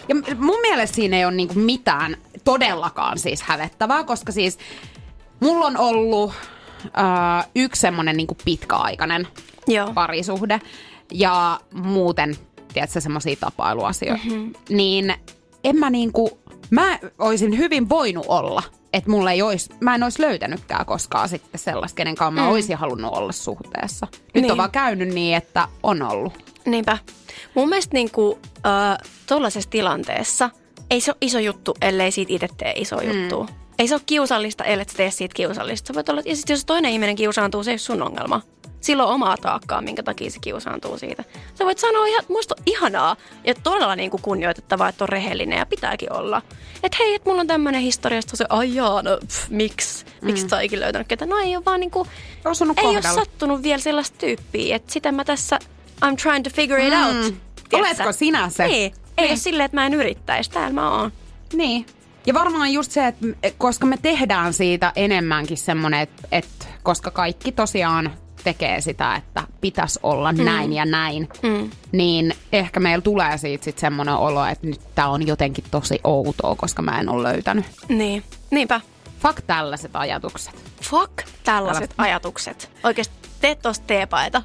ja 0.07 0.15
mun 0.35 0.61
mielestä 0.61 0.95
siinä 0.95 1.17
ei 1.17 1.25
ole 1.25 1.33
niinku 1.33 1.59
mitään 1.59 2.17
todellakaan 2.43 3.19
siis 3.19 3.41
hävettävää, 3.41 4.03
koska 4.03 4.31
siis 4.31 4.57
mulla 5.39 5.65
on 5.65 5.77
ollut 5.77 6.33
äh, 6.85 7.49
yksi 7.55 7.81
semmonen 7.81 8.17
niinku 8.17 8.37
pitkäaikainen 8.45 9.27
joo. 9.67 9.93
parisuhde 9.93 10.61
ja 11.11 11.59
muuten, 11.71 12.35
tiedätkö, 12.73 13.01
semmoisia 13.01 13.35
tapailuasioita. 13.39 14.23
Mm-hmm. 14.25 14.53
Niin 14.69 15.13
en 15.63 15.75
mä 15.75 15.89
niinku, 15.89 16.39
mä 16.69 16.99
olisin 17.19 17.57
hyvin 17.57 17.89
voinut 17.89 18.25
olla, 18.27 18.63
että 18.93 19.09
mulla 19.09 19.31
ei 19.31 19.41
olisi, 19.41 19.69
mä 19.79 19.95
en 19.95 20.03
olisi 20.03 20.21
löytänytkään 20.21 20.85
koskaan 20.85 21.29
sitten 21.29 21.59
sellaista, 21.59 21.95
kenen 21.95 22.15
kanssa 22.15 22.31
mä 22.31 22.41
Mm. 22.47 22.51
olisin 22.53 22.77
halunnut 22.77 23.13
olla 23.17 23.31
suhteessa. 23.31 24.07
Nyt 24.33 24.41
Niin. 24.41 24.51
on 24.51 24.57
vaan 24.57 24.71
käynyt 24.71 25.07
niin, 25.13 25.35
että 25.37 25.67
on 25.83 26.01
ollut. 26.01 26.33
Niinpä. 26.65 26.97
Mun 27.55 27.69
mielestä 27.69 27.93
niinku, 27.93 28.39
äh, 28.65 28.97
tuollaisessa 29.27 29.69
tilanteessa 29.69 30.49
ei 30.89 31.01
se 31.01 31.11
ole 31.11 31.17
iso 31.21 31.39
juttu, 31.39 31.75
ellei 31.81 32.11
siitä 32.11 32.33
itse 32.33 32.47
tee 32.57 32.73
iso 32.75 32.95
mm. 32.97 33.11
juttu. 33.21 33.49
Ei 33.79 33.87
se 33.87 33.95
ole 33.95 34.01
kiusallista, 34.05 34.63
ellei 34.63 34.85
tee 34.85 35.11
siitä 35.11 35.33
kiusallista. 35.35 35.87
Sä 35.87 35.93
voit 35.93 36.09
olla, 36.09 36.21
ja 36.25 36.35
sit 36.35 36.49
jos 36.49 36.65
toinen 36.65 36.91
ihminen 36.91 37.15
kiusaantuu, 37.15 37.63
se 37.63 37.71
ei 37.71 37.73
ole 37.73 37.77
sun 37.77 38.01
ongelma. 38.01 38.41
Silloin 38.81 39.09
omaa 39.09 39.37
taakkaa, 39.37 39.81
minkä 39.81 40.03
takia 40.03 40.31
se 40.31 40.37
kiusaantuu 40.41 40.97
siitä. 40.97 41.23
Sä 41.55 41.65
voit 41.65 41.77
sanoa 41.79 42.05
ihan, 42.05 42.23
musta 42.29 42.55
on 42.57 42.63
ihanaa 42.65 43.15
ja 43.43 43.55
todella 43.63 43.95
niin 43.95 44.11
kuin 44.11 44.21
kunnioitettavaa, 44.21 44.89
että 44.89 45.03
on 45.03 45.09
rehellinen 45.09 45.59
ja 45.59 45.65
pitääkin 45.65 46.13
olla. 46.13 46.41
Että 46.83 46.97
hei, 46.99 47.15
että 47.15 47.29
mulla 47.29 47.41
on 47.41 47.47
tämmöinen 47.47 47.81
historia, 47.81 48.21
se, 48.21 48.45
ai 48.49 48.75
jaa, 48.75 49.01
no 49.01 49.17
pff, 49.27 49.49
miksi? 49.49 50.05
Miksi 50.21 50.45
mm. 50.45 50.61
ikinä 50.63 50.81
löytänyt 50.81 51.07
ketään? 51.07 51.29
No 51.29 51.37
ei 51.37 51.55
ole 51.55 51.65
vaan 51.65 51.79
niinku, 51.79 52.07
Osunut 52.45 52.77
ei 52.79 52.85
ole 52.85 52.93
kohdalla. 52.95 53.19
sattunut 53.19 53.63
vielä 53.63 53.81
sellaista 53.81 54.17
tyyppiä, 54.17 54.75
että 54.75 54.93
sitä 54.93 55.11
mä 55.11 55.23
tässä, 55.25 55.59
I'm 56.05 56.15
trying 56.23 56.43
to 56.43 56.49
figure 56.49 56.87
it 56.87 56.93
out. 56.93 57.33
tiedätkö? 57.69 57.77
Oletko 57.77 58.11
sinä 58.11 58.49
se? 58.49 58.67
Niin. 58.67 58.93
Ei 59.17 59.23
Niin. 59.23 59.31
ole 59.31 59.37
silleen, 59.37 59.65
että 59.65 59.77
mä 59.77 59.85
en 59.85 59.93
yrittäisi. 59.93 60.51
Täällä 60.51 60.73
mä 60.73 60.91
oon. 60.91 61.11
Niin. 61.53 61.85
Ja 62.25 62.33
varmaan 62.33 62.73
just 62.73 62.91
se, 62.91 63.07
että 63.07 63.25
koska 63.57 63.85
me 63.85 63.97
tehdään 64.01 64.53
siitä 64.53 64.93
enemmänkin 64.95 65.57
semmoinen, 65.57 65.99
että, 65.99 66.27
että 66.31 66.65
koska 66.83 67.11
kaikki 67.11 67.51
tosiaan 67.51 68.13
tekee 68.43 68.81
sitä, 68.81 69.15
että 69.15 69.43
pitäisi 69.61 69.99
olla 70.03 70.31
mm. 70.31 70.43
näin 70.43 70.73
ja 70.73 70.85
näin, 70.85 71.29
mm. 71.43 71.69
niin 71.91 72.33
ehkä 72.53 72.79
meillä 72.79 73.01
tulee 73.01 73.37
siitä 73.37 73.63
sitten 73.63 73.81
semmoinen 73.81 74.15
olo, 74.15 74.45
että 74.45 74.67
nyt 74.67 74.81
tämä 74.95 75.07
on 75.07 75.27
jotenkin 75.27 75.63
tosi 75.71 75.99
outoa, 76.03 76.55
koska 76.55 76.81
mä 76.81 76.99
en 76.99 77.09
ole 77.09 77.23
löytänyt. 77.23 77.65
Niin. 77.89 78.23
Niinpä. 78.51 78.81
Fuck 79.19 79.41
tällaiset 79.47 79.91
ajatukset. 79.93 80.53
Fuck 80.81 81.11
tällaiset 81.17 81.43
Tällaiset. 81.43 81.93
ajatukset. 81.97 82.71
Oikeesti 82.83 83.15
tee 83.41 83.55
tosta 83.55 83.85
teepaita. 83.87 84.41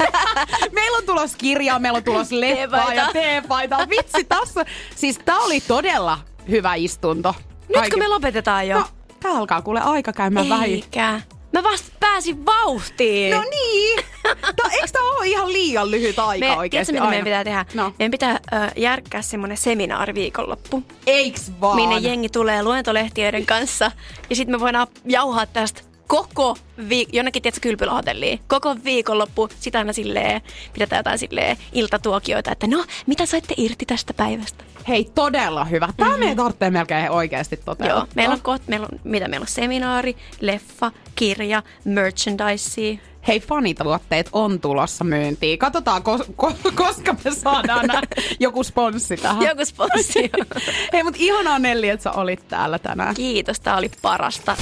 Meillä 0.72 0.98
on 0.98 1.04
tulos 1.06 1.36
kirjaa, 1.36 1.78
meillä 1.78 1.96
on 1.96 2.04
tulos 2.04 2.32
leppaa 2.32 2.94
ja 2.94 3.08
Teepaita. 3.12 3.88
Vitsi, 3.88 4.24
tässä. 4.24 4.64
Siis 4.96 5.18
tää 5.24 5.38
oli 5.38 5.60
todella 5.60 6.18
hyvä 6.50 6.74
istunto. 6.74 7.34
Nytkö 7.76 7.96
me 7.96 8.08
lopetetaan 8.08 8.68
jo? 8.68 8.78
No, 8.78 8.86
tää 9.20 9.32
alkaa 9.32 9.62
kuule 9.62 9.80
aika 9.80 10.12
käymään. 10.12 10.62
Eikä. 10.62 11.20
Mä 11.52 11.62
vasta 11.62 11.88
pääsin 12.00 12.46
vauhtiin. 12.46 13.30
No 13.36 13.42
niin. 13.50 14.04
Tää, 14.42 14.70
eikö 14.72 14.86
tää 14.92 15.02
ole 15.02 15.26
ihan 15.26 15.52
liian 15.52 15.90
lyhyt 15.90 16.18
aika 16.18 16.46
Me, 16.46 16.56
oikeesti 16.56 16.92
tiedätkö, 16.92 17.06
mitä 17.06 17.10
meidän 17.10 17.24
pitää 17.24 17.44
tehdä? 17.44 17.82
No. 17.82 17.92
Meidän 17.98 18.10
pitää 18.10 18.40
ö, 18.52 18.56
järkkää 18.76 19.22
semmoinen 19.22 19.56
seminaari 19.56 20.14
viikonloppu, 20.14 20.82
Eiks 21.06 21.52
vaan? 21.60 21.76
minne 21.76 21.98
jengi 21.98 22.28
tulee 22.28 22.62
luentolehtiöiden 22.62 23.46
kanssa. 23.46 23.90
Ja 24.30 24.36
sitten 24.36 24.54
me 24.54 24.60
voidaan 24.60 24.86
jauhaa 25.04 25.46
tästä 25.46 25.80
koko 26.08 26.56
viik- 26.88 27.08
jonnekin, 27.12 27.42
tiedätkö, 27.42 27.60
kylpylähotelliin. 27.62 28.40
Koko 28.46 28.76
viikonloppu, 28.84 29.48
sitä 29.60 29.78
aina 29.78 29.92
silleen, 29.92 30.40
pidetään 30.72 31.00
jotain 31.00 31.18
silleen 31.18 31.56
iltatuokioita, 31.72 32.52
että 32.52 32.66
no, 32.66 32.84
mitä 33.06 33.26
saitte 33.26 33.54
irti 33.56 33.86
tästä 33.86 34.14
päivästä? 34.14 34.64
Hei, 34.88 35.04
todella 35.14 35.64
hyvä. 35.64 35.88
Tää 35.96 36.06
mm-hmm. 36.06 36.20
meidän 36.20 36.36
tarvitsee 36.36 36.70
melkein 36.70 37.10
oikeasti 37.10 37.56
toteuttaa. 37.56 37.98
Joo, 37.98 38.06
meillä 38.14 38.32
on, 38.32 38.40
koht, 38.42 38.62
meillä 38.66 38.88
on, 38.92 39.00
mitä 39.04 39.28
meillä 39.28 39.44
on, 39.44 39.48
seminaari, 39.48 40.16
leffa, 40.40 40.92
kirja, 41.14 41.62
merchandise. 41.84 42.98
Hei, 43.28 43.40
fanituotteet 43.40 44.28
on 44.32 44.60
tulossa 44.60 45.04
myyntiin. 45.04 45.58
Katsotaan, 45.58 46.02
ko- 46.02 46.32
ko- 46.46 46.72
koska 46.84 47.14
me 47.24 47.30
saadaan 47.30 47.86
joku 48.40 48.64
sponssi 48.64 49.16
tähän. 49.16 49.42
Joku 49.42 49.64
sponssi. 49.64 50.30
Hei, 50.92 51.02
mutta 51.02 51.20
ihanaa 51.22 51.58
Nelli, 51.58 51.88
että 51.88 52.04
sä 52.04 52.12
olit 52.12 52.48
täällä 52.48 52.78
tänään. 52.78 53.14
Kiitos, 53.14 53.60
tää 53.60 53.76
oli 53.76 53.90
parasta. 54.02 54.56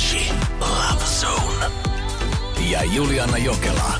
Energy 0.00 0.32
Love 0.60 1.04
Zone. 1.04 1.66
Ja 2.70 2.84
Juliana 2.84 3.38
Jokela. 3.38 3.98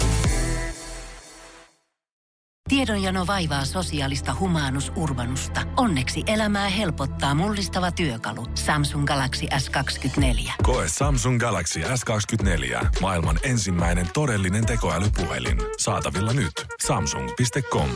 Tiedonjano 2.68 3.26
vaivaa 3.26 3.64
sosiaalista 3.64 4.36
humanus 4.40 4.92
urbanusta. 4.96 5.60
Onneksi 5.76 6.22
elämää 6.26 6.68
helpottaa 6.68 7.34
mullistava 7.34 7.92
työkalu. 7.92 8.46
Samsung 8.54 9.06
Galaxy 9.06 9.46
S24. 9.46 10.52
Koe 10.62 10.88
Samsung 10.88 11.40
Galaxy 11.40 11.80
S24. 11.80 12.86
Maailman 13.00 13.38
ensimmäinen 13.42 14.06
todellinen 14.14 14.66
tekoälypuhelin. 14.66 15.58
Saatavilla 15.78 16.32
nyt. 16.32 16.52
Samsung.com. 16.86 17.90